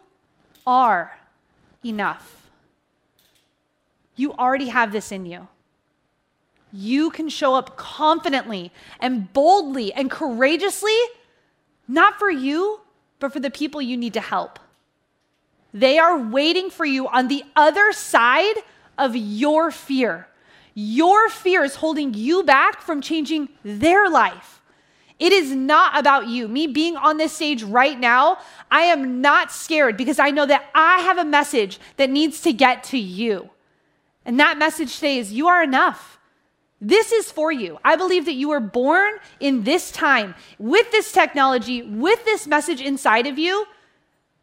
[0.67, 1.19] are
[1.85, 2.51] enough.
[4.17, 5.49] You already have this in you.
[6.73, 10.99] You can show up confidently and boldly and courageously,
[11.87, 12.81] not for you,
[13.19, 14.59] but for the people you need to help.
[15.73, 18.57] They are waiting for you on the other side
[18.97, 20.27] of your fear.
[20.75, 24.63] Your fear is holding you back from changing their life.
[25.19, 26.47] It is not about you.
[26.47, 28.39] Me being on this stage right now,
[28.71, 32.53] I am not scared because I know that I have a message that needs to
[32.53, 33.51] get to you.
[34.27, 36.19] And that message today is you are enough.
[36.81, 37.79] This is for you.
[37.83, 42.83] I believe that you were born in this time with this technology, with this message
[42.83, 43.65] inside of you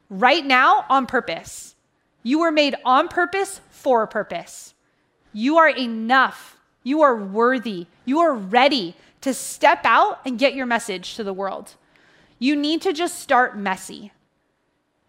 [0.10, 1.76] right now on purpose.
[2.24, 4.74] You were made on purpose for a purpose.
[5.34, 6.58] You are enough.
[6.82, 7.86] You are worthy.
[8.06, 11.76] You are ready to step out and get your message to the world.
[12.40, 14.12] You need to just start messy.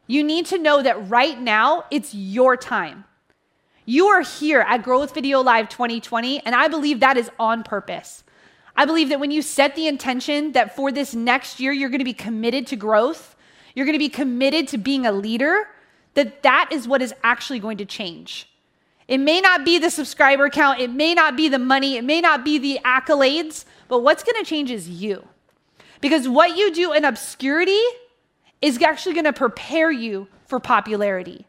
[0.07, 3.05] You need to know that right now it's your time.
[3.85, 7.65] You are here at Grow with Video Live 2020, and I believe that is on
[7.65, 8.23] purpose.
[8.77, 11.99] I believe that when you set the intention that for this next year you're going
[11.99, 13.35] to be committed to growth,
[13.75, 15.69] you're going to be committed to being a leader,
[16.15, 18.49] that that is what is actually going to change.
[19.09, 22.21] It may not be the subscriber count, it may not be the money, it may
[22.21, 25.27] not be the accolades, but what's going to change is you.
[26.01, 27.81] Because what you do in obscurity
[28.61, 31.47] is actually going to prepare you for popularity.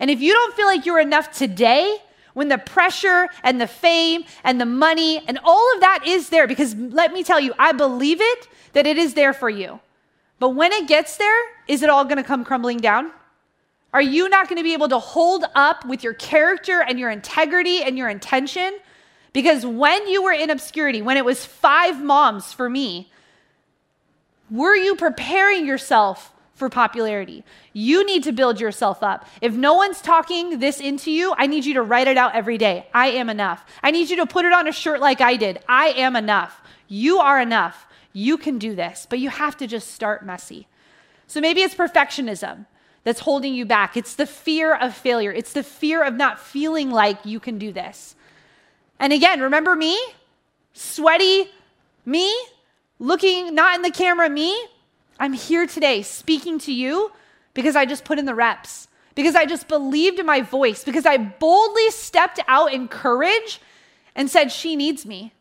[0.00, 1.98] And if you don't feel like you're enough today,
[2.34, 6.46] when the pressure and the fame and the money and all of that is there,
[6.46, 9.80] because let me tell you, I believe it that it is there for you.
[10.38, 13.10] But when it gets there, is it all going to come crumbling down?
[13.92, 17.10] Are you not going to be able to hold up with your character and your
[17.10, 18.78] integrity and your intention?
[19.38, 23.08] Because when you were in obscurity, when it was five moms for me,
[24.50, 27.44] were you preparing yourself for popularity?
[27.72, 29.28] You need to build yourself up.
[29.40, 32.58] If no one's talking this into you, I need you to write it out every
[32.58, 32.88] day.
[32.92, 33.64] I am enough.
[33.80, 35.60] I need you to put it on a shirt like I did.
[35.68, 36.60] I am enough.
[36.88, 37.86] You are enough.
[38.12, 40.66] You can do this, but you have to just start messy.
[41.28, 42.66] So maybe it's perfectionism
[43.04, 43.96] that's holding you back.
[43.96, 45.30] It's the fear of failure.
[45.32, 48.16] It's the fear of not feeling like you can do this.
[49.00, 49.98] And again, remember me?
[50.72, 51.50] Sweaty
[52.04, 52.34] me?
[52.98, 54.58] Looking not in the camera me?
[55.20, 57.12] I'm here today speaking to you
[57.54, 61.06] because I just put in the reps, because I just believed in my voice, because
[61.06, 63.60] I boldly stepped out in courage
[64.14, 65.32] and said, She needs me.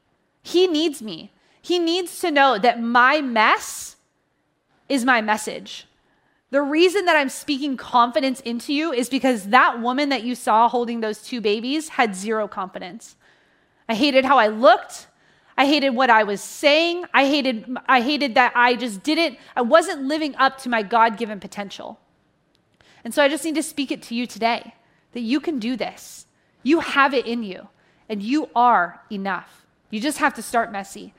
[0.42, 1.32] He needs me.
[1.62, 3.98] He needs to know that my mess
[4.88, 5.86] is my message.
[6.50, 10.70] The reason that I'm speaking confidence into you is because that woman that you saw
[10.70, 13.18] holding those two babies had zero confidence.
[13.90, 15.08] I hated how I looked.
[15.58, 17.06] I hated what I was saying.
[17.14, 21.40] I hated I hated that I just didn't I wasn't living up to my God-given
[21.40, 22.00] potential.
[23.04, 24.76] And so I just need to speak it to you today
[25.14, 26.26] that you can do this.
[26.62, 27.70] You have it in you
[28.10, 29.66] and you are enough.
[29.90, 31.14] You just have to start messy.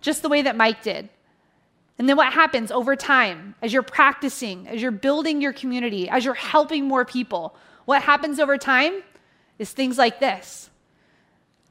[0.00, 1.08] Just the way that Mike did.
[1.98, 6.24] And then what happens over time as you're practicing, as you're building your community, as
[6.24, 7.56] you're helping more people?
[7.86, 9.02] What happens over time
[9.58, 10.70] is things like this.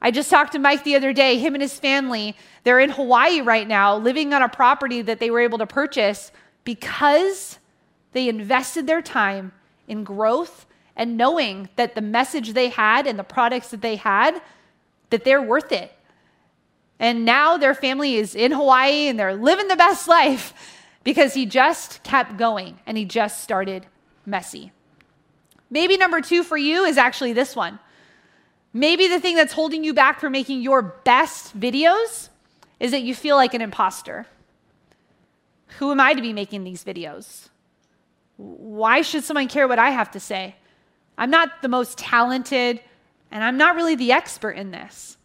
[0.00, 3.40] I just talked to Mike the other day, him and his family, they're in Hawaii
[3.40, 6.32] right now, living on a property that they were able to purchase
[6.64, 7.58] because
[8.12, 9.52] they invested their time
[9.88, 10.66] in growth
[10.96, 14.40] and knowing that the message they had and the products that they had
[15.10, 15.96] that they're worth it
[16.98, 20.52] and now their family is in Hawaii and they're living the best life
[21.04, 23.86] because he just kept going and he just started
[24.24, 24.72] messy.
[25.68, 27.78] Maybe number two for you is actually this one.
[28.76, 32.28] Maybe the thing that's holding you back from making your best videos
[32.78, 34.26] is that you feel like an imposter.
[35.78, 37.48] Who am I to be making these videos?
[38.36, 40.56] Why should someone care what I have to say?
[41.16, 42.82] I'm not the most talented,
[43.30, 45.16] and I'm not really the expert in this.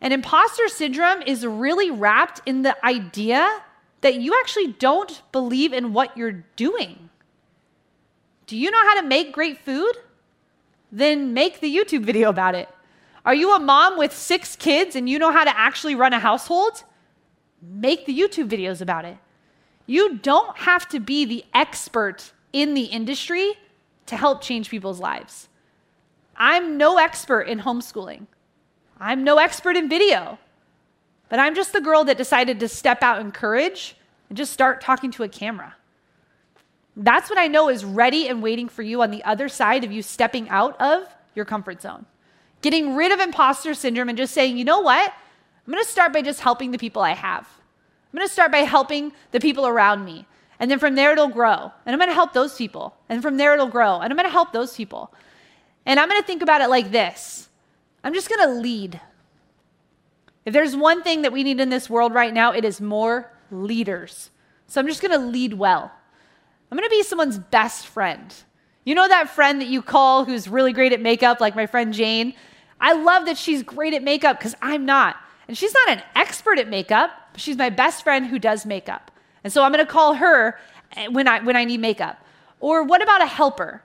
[0.00, 3.62] And imposter syndrome is really wrapped in the idea
[4.00, 7.08] that you actually don't believe in what you're doing.
[8.48, 9.92] Do you know how to make great food?
[10.90, 12.68] Then make the YouTube video about it.
[13.24, 16.18] Are you a mom with six kids and you know how to actually run a
[16.18, 16.84] household?
[17.60, 19.18] Make the YouTube videos about it.
[19.86, 23.52] You don't have to be the expert in the industry
[24.06, 25.48] to help change people's lives.
[26.36, 28.26] I'm no expert in homeschooling.
[29.00, 30.38] I'm no expert in video,
[31.28, 33.96] but I'm just the girl that decided to step out in courage
[34.28, 35.74] and just start talking to a camera.
[37.00, 39.92] That's what I know is ready and waiting for you on the other side of
[39.92, 41.04] you stepping out of
[41.36, 42.06] your comfort zone.
[42.60, 45.12] Getting rid of imposter syndrome and just saying, you know what?
[45.64, 47.46] I'm gonna start by just helping the people I have.
[48.12, 50.26] I'm gonna start by helping the people around me.
[50.58, 51.72] And then from there, it'll grow.
[51.86, 52.96] And I'm gonna help those people.
[53.08, 54.00] And from there, it'll grow.
[54.00, 55.14] And I'm gonna help those people.
[55.86, 57.48] And I'm gonna think about it like this
[58.02, 59.00] I'm just to lead.
[60.44, 63.30] If there's one thing that we need in this world right now, it is more
[63.52, 64.30] leaders.
[64.66, 65.92] So I'm just to lead well.
[66.70, 68.34] I'm going to be someone's best friend.
[68.84, 71.92] You know that friend that you call who's really great at makeup, like my friend
[71.92, 72.34] Jane?
[72.80, 75.16] I love that she's great at makeup because I'm not.
[75.46, 79.10] And she's not an expert at makeup, but she's my best friend who does makeup.
[79.44, 80.58] And so I'm going to call her
[80.96, 82.22] eh, when I, when I need makeup.
[82.60, 83.82] Or what about a helper?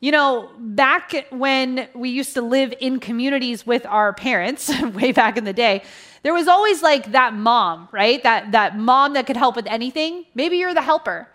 [0.00, 5.38] You know, back when we used to live in communities with our parents, way back
[5.38, 5.82] in the day,
[6.22, 8.22] there was always like that mom, right?
[8.22, 10.26] That that mom that could help with anything.
[10.34, 11.28] Maybe you're the helper.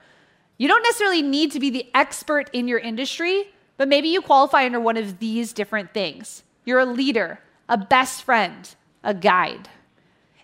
[0.61, 3.45] You don't necessarily need to be the expert in your industry,
[3.77, 6.43] but maybe you qualify under one of these different things.
[6.65, 8.69] You're a leader, a best friend,
[9.03, 9.69] a guide.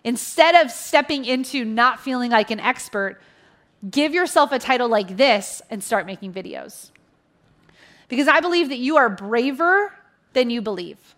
[0.02, 3.20] Instead of stepping into not feeling like an expert,
[3.88, 6.90] give yourself a title like this and start making videos.
[8.08, 9.94] Because I believe that you are braver
[10.32, 11.14] than you believe.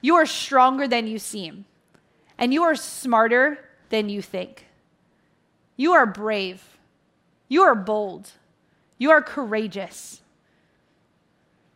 [0.00, 1.64] You are stronger than you seem.
[2.38, 4.66] And you are smarter than you think.
[5.76, 6.75] You are brave.
[7.48, 8.30] You are bold.
[8.98, 10.20] You are courageous.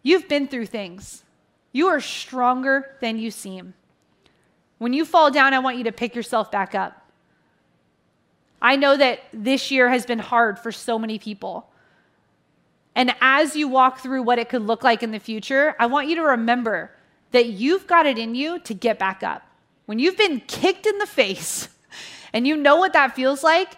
[0.02, 1.24] You've been through things.
[1.72, 3.74] You are stronger than you seem.
[4.78, 6.96] When you fall down, I want you to pick yourself back up.
[8.62, 11.70] I know that this year has been hard for so many people.
[12.94, 16.08] And as you walk through what it could look like in the future, I want
[16.08, 16.90] you to remember
[17.30, 19.42] that you've got it in you to get back up.
[19.86, 21.68] When you've been kicked in the face
[22.32, 23.76] and you know what that feels like,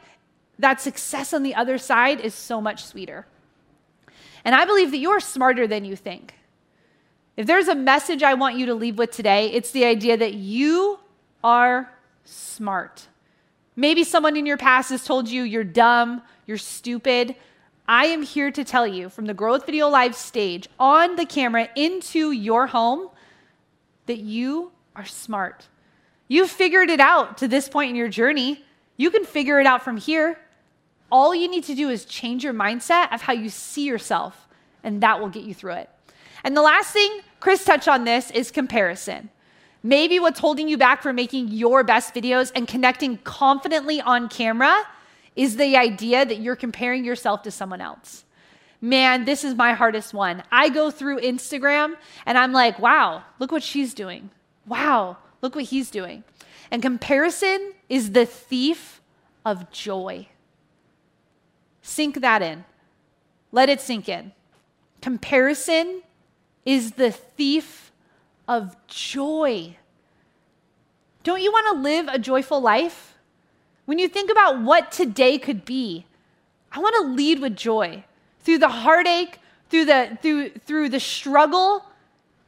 [0.59, 3.26] that success on the other side is so much sweeter.
[4.44, 6.34] And I believe that you're smarter than you think.
[7.36, 10.34] If there's a message I want you to leave with today, it's the idea that
[10.34, 10.98] you
[11.42, 11.90] are
[12.24, 13.09] smart.
[13.74, 17.34] Maybe someone in your past has told you you're dumb, you're stupid.
[17.88, 21.24] I am here to tell you from the Grow with Video Live stage on the
[21.24, 23.09] camera into your home
[24.07, 25.68] that you are smart.
[26.28, 28.64] You've figured it out to this point in your journey.
[29.03, 30.38] You can figure it out from here.
[31.11, 34.46] All you need to do is change your mindset of how you see yourself,
[34.84, 35.90] and that will get you through it.
[36.44, 39.28] And the last thing, Chris touched on this, is comparison.
[39.82, 44.84] Maybe what's holding you back from making your best videos and connecting confidently on camera
[45.34, 48.24] is the idea that you're comparing yourself to someone else.
[48.80, 50.44] Man, this is my hardest one.
[50.53, 54.30] I go through Instagram and I'm like, wow, look what she's doing.
[54.64, 56.22] Wow, look what he's doing.
[56.73, 59.03] And comparison is the thief
[59.45, 60.29] of joy.
[61.83, 62.64] Sink that in.
[63.53, 64.33] Let it sink in.
[65.03, 66.01] Comparison
[66.64, 67.93] is the thief
[68.49, 69.77] of joy.
[71.25, 73.18] Don't you want to live a joyful life?
[73.85, 76.07] When you think about what today could be,
[76.73, 78.05] I want to lead with joy.
[78.41, 81.85] Through the heartache, through the through through the struggle,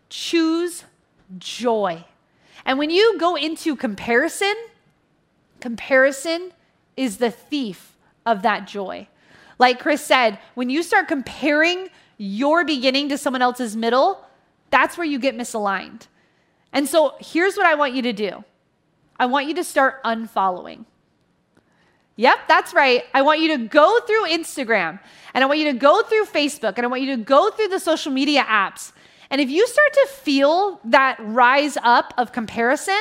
[0.09, 0.85] choose
[1.39, 2.07] joy.
[2.65, 4.55] And when you go into comparison,
[5.61, 6.53] comparison
[6.97, 9.09] is the thief of that joy.
[9.59, 14.25] Like Chris said, when you start comparing your beginning to someone else's middle,
[14.71, 16.07] that's where you get misaligned.
[16.73, 18.45] And so here's what I want you to do
[19.19, 20.85] I want you to start unfollowing.
[22.17, 23.05] Yep, that's right.
[23.13, 25.01] I want you to go through Instagram
[25.35, 27.69] and I want you to go through Facebook and I want you to go through
[27.69, 28.93] the social media apps.
[29.31, 33.01] And if you start to feel that rise up of comparison,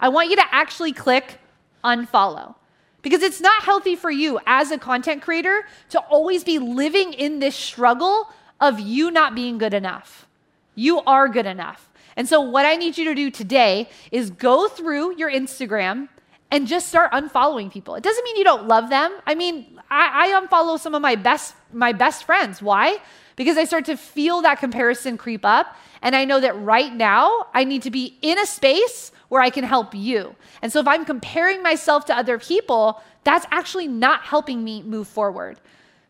[0.00, 1.38] I want you to actually click
[1.84, 2.54] unfollow
[3.02, 7.38] because it's not healthy for you as a content creator to always be living in
[7.38, 8.28] this struggle
[8.60, 10.26] of you not being good enough.
[10.74, 11.88] You are good enough.
[12.16, 16.08] And so, what I need you to do today is go through your Instagram
[16.50, 17.94] and just start unfollowing people.
[17.94, 19.16] It doesn't mean you don't love them.
[19.26, 22.60] I mean, I, I unfollow some of my best my best friends.
[22.60, 22.98] Why?
[23.38, 27.46] Because I start to feel that comparison creep up, and I know that right now
[27.54, 30.34] I need to be in a space where I can help you.
[30.60, 35.06] And so, if I'm comparing myself to other people, that's actually not helping me move
[35.06, 35.60] forward.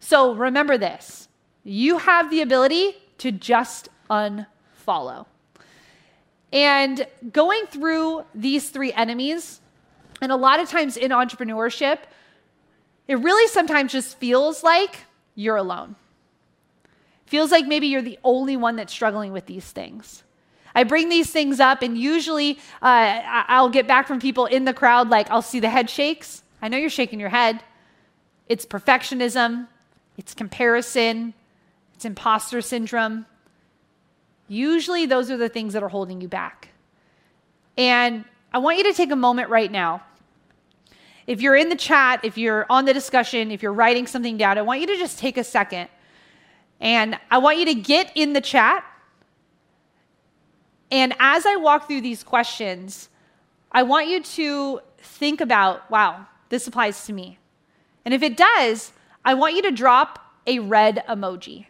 [0.00, 1.28] So remember this:
[1.64, 5.26] you have the ability to just unfollow.
[6.50, 9.60] And going through these three enemies,
[10.22, 11.98] and a lot of times in entrepreneurship,
[13.06, 14.96] it really sometimes just feels like
[15.34, 15.96] you're alone.
[17.28, 20.22] Feels like maybe you're the only one that's struggling with these things.
[20.74, 24.72] I bring these things up, and usually uh, I'll get back from people in the
[24.72, 26.42] crowd, like I'll see the head shakes.
[26.62, 27.62] I know you're shaking your head.
[28.48, 29.68] It's perfectionism,
[30.16, 31.34] it's comparison,
[31.94, 33.26] it's imposter syndrome.
[34.48, 36.68] Usually, those are the things that are holding you back.
[37.76, 38.24] And
[38.54, 40.02] I want you to take a moment right now.
[41.26, 44.56] If you're in the chat, if you're on the discussion, if you're writing something down,
[44.56, 45.90] I want you to just take a second.
[46.80, 48.84] And I want you to get in the chat.
[50.90, 53.08] And as I walk through these questions,
[53.72, 57.38] I want you to think about wow, this applies to me.
[58.04, 58.92] And if it does,
[59.24, 61.66] I want you to drop a red emoji.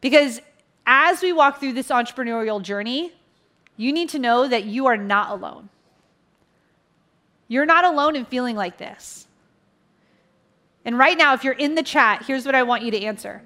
[0.00, 0.40] Because
[0.86, 3.12] as we walk through this entrepreneurial journey,
[3.76, 5.68] you need to know that you are not alone.
[7.48, 9.26] You're not alone in feeling like this.
[10.84, 13.42] And right now, if you're in the chat, here's what I want you to answer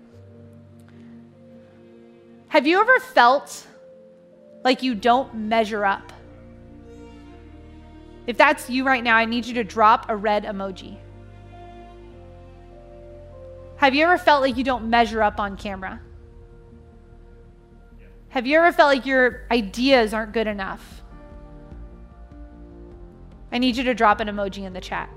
[2.55, 3.67] Have you ever felt
[4.63, 6.13] like you don't measure up?
[8.29, 10.97] If that's you right now, I need you to drop a red emoji.
[13.75, 16.01] Have you ever felt like you don't measure up on camera?
[18.29, 21.03] Have you ever felt like your ideas aren't good enough?
[23.51, 25.11] I need you to drop an emoji in the chat.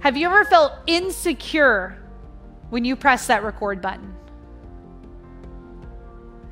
[0.00, 2.02] Have you ever felt insecure
[2.70, 4.15] when you press that record button?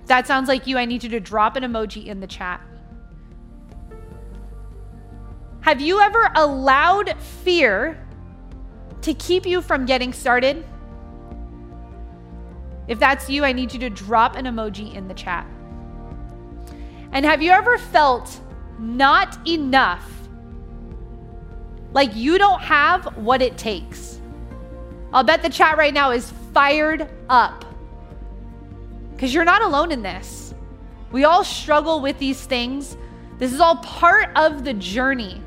[0.07, 2.61] That sounds like you, I need you to drop an emoji in the chat.
[5.63, 7.99] Have you ever allowed fear
[9.01, 10.65] to keep you from getting started?
[12.87, 15.47] If that's you, I need you to drop an emoji in the chat.
[17.13, 18.41] And have you ever felt
[18.79, 20.11] not enough?
[21.95, 24.21] Like you don't have what it takes?
[25.15, 27.65] I'll bet the chat right now is fired up
[29.15, 30.55] because you're not alone in this.
[31.13, 32.97] We all struggle with these things.
[33.39, 35.41] This is all part of the journey.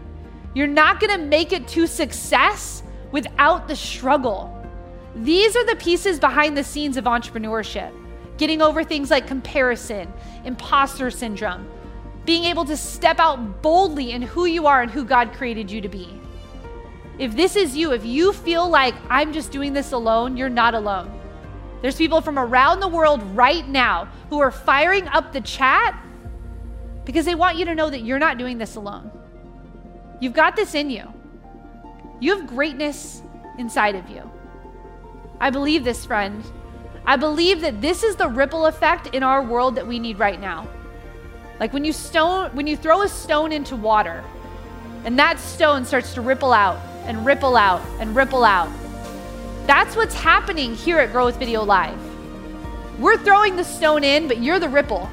[0.54, 4.54] You're not going to make it to success without the struggle.
[5.16, 7.94] These are the pieces behind the scenes of entrepreneurship
[8.38, 10.12] getting over things like comparison,
[10.46, 11.68] imposter syndrome,
[12.26, 15.82] being able to step out boldly in who you are and who God created you
[15.82, 16.08] to be.
[17.18, 20.76] If this is you, if you feel like I'm just doing this alone, you're not
[20.76, 21.17] alone.
[21.82, 26.04] There's people from around the world right now who are firing up the chat
[27.06, 29.12] because they want you to know that you're not doing this alone.
[30.20, 31.14] You've got this in you.
[32.20, 33.22] You have greatness
[33.58, 34.30] inside of you.
[35.40, 36.44] I believe this, friend.
[37.06, 40.40] I believe that this is the ripple effect in our world that we need right
[40.40, 40.68] now.
[41.60, 44.24] Like when you stone when you throw a stone into water
[45.06, 48.70] and that stone starts to ripple out and ripple out and ripple out.
[49.68, 52.00] That's what's happening here at Grow with Video Live.
[53.00, 55.08] We're throwing the stone in, but you're the ripple.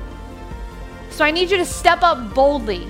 [1.10, 2.88] So I need you to step up boldly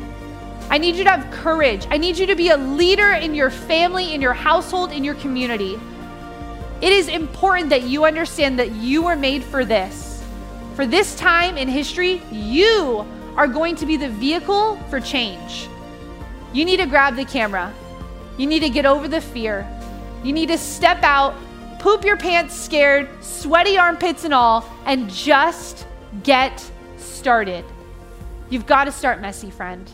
[0.71, 1.87] I need you to have courage.
[1.91, 5.15] I need you to be a leader in your family, in your household, in your
[5.17, 5.79] community.
[6.81, 10.23] It is important that you understand that you were made for this.
[10.75, 13.07] For this time in history, you
[13.37, 15.69] are going to be the vehicle for change.
[16.53, 17.73] You need to grab the camera.
[18.39, 19.69] You need to get over the fear.
[20.25, 21.35] You need to step out,
[21.85, 25.87] poop your pants scared, sweaty armpits and all, and just
[26.23, 26.65] get
[26.97, 27.63] started.
[28.49, 29.91] You've got to start messy, friend.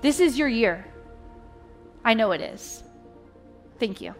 [0.00, 0.86] This is your year.
[2.06, 2.82] I know it is.
[3.78, 4.14] Thank you.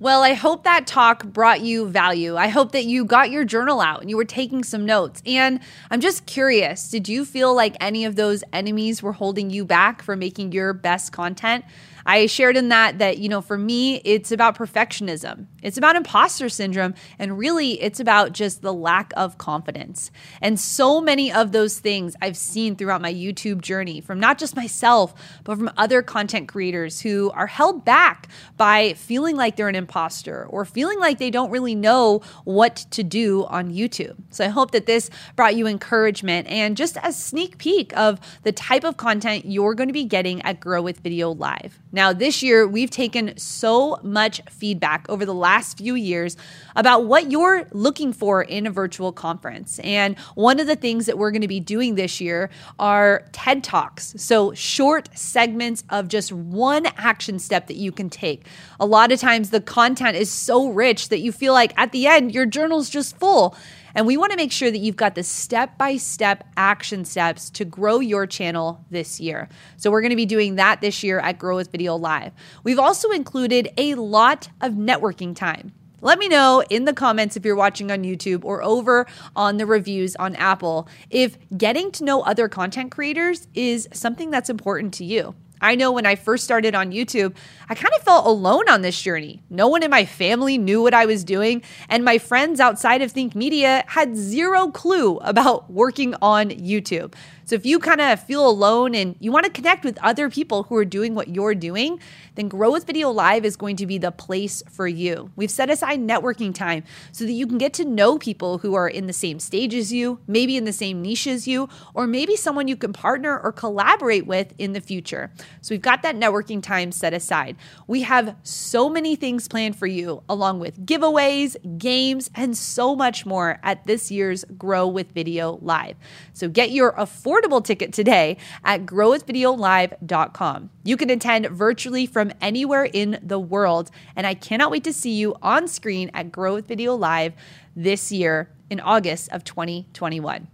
[0.00, 2.36] Well, I hope that talk brought you value.
[2.36, 5.22] I hope that you got your journal out and you were taking some notes.
[5.26, 9.66] And I'm just curious did you feel like any of those enemies were holding you
[9.66, 11.66] back from making your best content?
[12.06, 15.46] I shared in that that, you know, for me, it's about perfectionism.
[15.62, 16.94] It's about imposter syndrome.
[17.18, 20.10] And really, it's about just the lack of confidence.
[20.40, 24.56] And so many of those things I've seen throughout my YouTube journey from not just
[24.56, 29.74] myself, but from other content creators who are held back by feeling like they're an
[29.74, 34.16] imposter or feeling like they don't really know what to do on YouTube.
[34.30, 38.52] So I hope that this brought you encouragement and just a sneak peek of the
[38.52, 41.80] type of content you're going to be getting at Grow with Video Live.
[41.94, 46.36] Now, this year, we've taken so much feedback over the last few years
[46.74, 49.78] about what you're looking for in a virtual conference.
[49.78, 53.62] And one of the things that we're going to be doing this year are TED
[53.62, 54.12] Talks.
[54.16, 58.44] So, short segments of just one action step that you can take.
[58.80, 62.08] A lot of times, the content is so rich that you feel like at the
[62.08, 63.54] end, your journal's just full.
[63.94, 67.48] And we want to make sure that you've got the step by step action steps
[67.50, 69.48] to grow your channel this year.
[69.76, 72.32] So we're going to be doing that this year at Grow with Video Live.
[72.64, 75.72] We've also included a lot of networking time.
[76.00, 79.64] Let me know in the comments if you're watching on YouTube or over on the
[79.64, 85.04] reviews on Apple if getting to know other content creators is something that's important to
[85.04, 85.34] you.
[85.60, 87.34] I know when I first started on YouTube,
[87.68, 89.42] I kind of felt alone on this journey.
[89.48, 93.12] No one in my family knew what I was doing, and my friends outside of
[93.12, 97.14] Think Media had zero clue about working on YouTube.
[97.46, 100.62] So if you kind of feel alone and you want to connect with other people
[100.62, 102.00] who are doing what you're doing,
[102.36, 105.30] then Grow with Video Live is going to be the place for you.
[105.36, 108.88] We've set aside networking time so that you can get to know people who are
[108.88, 112.34] in the same stage as you, maybe in the same niche as you, or maybe
[112.34, 115.30] someone you can partner or collaborate with in the future.
[115.60, 117.56] So we've got that networking time set aside.
[117.86, 123.26] We have so many things planned for you, along with giveaways, games, and so much
[123.26, 125.96] more at this year's Grow with Video Live.
[126.32, 130.70] So get your affordable ticket today at growwithvideolive.com.
[130.84, 135.12] You can attend virtually from anywhere in the world, and I cannot wait to see
[135.12, 137.34] you on screen at Grow with Video Live
[137.76, 140.48] this year in August of 2021.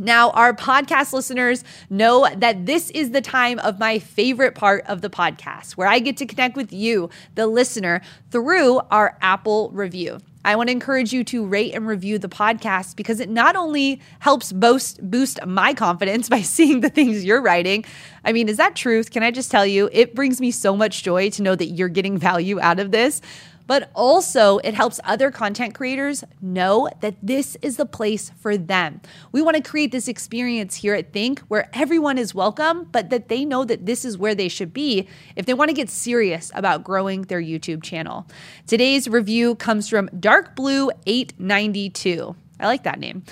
[0.00, 5.00] Now, our podcast listeners know that this is the time of my favorite part of
[5.00, 8.00] the podcast, where I get to connect with you, the listener,
[8.30, 10.20] through our Apple review.
[10.48, 14.00] I want to encourage you to rate and review the podcast because it not only
[14.20, 17.84] helps boost boost my confidence by seeing the things you're writing.
[18.24, 19.10] I mean, is that truth?
[19.10, 21.90] Can I just tell you, it brings me so much joy to know that you're
[21.90, 23.20] getting value out of this
[23.68, 29.00] but also it helps other content creators know that this is the place for them.
[29.30, 33.28] We want to create this experience here at Think where everyone is welcome, but that
[33.28, 35.06] they know that this is where they should be
[35.36, 38.26] if they want to get serious about growing their YouTube channel.
[38.66, 42.34] Today's review comes from Dark Blue 892.
[42.58, 43.22] I like that name.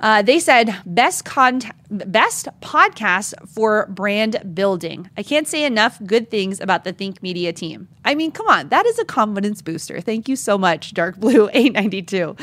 [0.00, 1.24] Uh, they said best
[1.90, 5.10] best podcast for brand building.
[5.16, 7.88] I can't say enough good things about the Think Media team.
[8.04, 10.00] I mean, come on, that is a confidence booster.
[10.00, 12.36] Thank you so much, Dark Blue 892.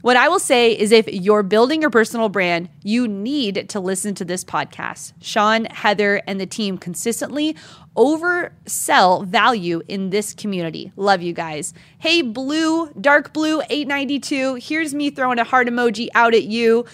[0.00, 4.14] What I will say is if you're building your personal brand, you need to listen
[4.14, 5.12] to this podcast.
[5.20, 7.56] Sean, Heather, and the team consistently
[7.96, 10.92] oversell value in this community.
[10.94, 11.74] Love you guys.
[11.98, 14.54] Hey, blue, dark blue 892.
[14.54, 16.84] Here's me throwing a heart emoji out at you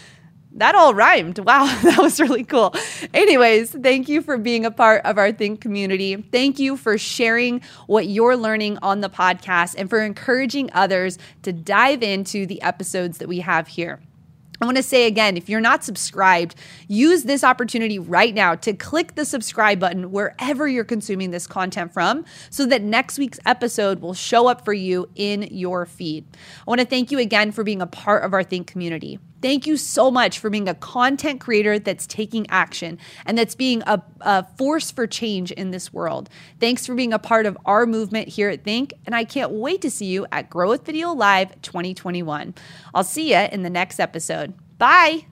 [0.54, 1.38] that all rhymed.
[1.40, 2.74] Wow, that was really cool.
[3.12, 6.16] Anyways, thank you for being a part of our Think community.
[6.16, 11.52] Thank you for sharing what you're learning on the podcast and for encouraging others to
[11.52, 14.00] dive into the episodes that we have here.
[14.60, 16.54] I want to say again if you're not subscribed,
[16.86, 21.92] use this opportunity right now to click the subscribe button wherever you're consuming this content
[21.92, 26.24] from so that next week's episode will show up for you in your feed.
[26.66, 29.18] I want to thank you again for being a part of our Think community.
[29.44, 33.82] Thank you so much for being a content creator that's taking action and that's being
[33.82, 36.30] a, a, force for change in this world.
[36.60, 39.82] Thanks for being a part of our movement here at Think, and I can't wait
[39.82, 42.54] to see you at Grow with Video Live 2021.
[42.94, 44.54] I'll see you in the next episode.
[44.78, 45.26] Bye.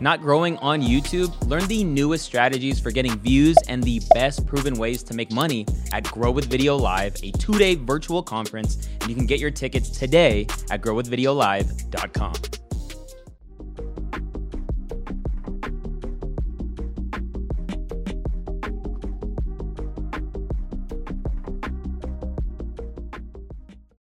[0.00, 1.32] Not growing on YouTube?
[1.46, 5.64] Learn the newest strategies for getting views and the best proven ways to make money
[5.92, 8.88] at Grow with Video Live, a two day virtual conference.
[9.00, 12.34] And you can get your tickets today at growwithvideolive.com.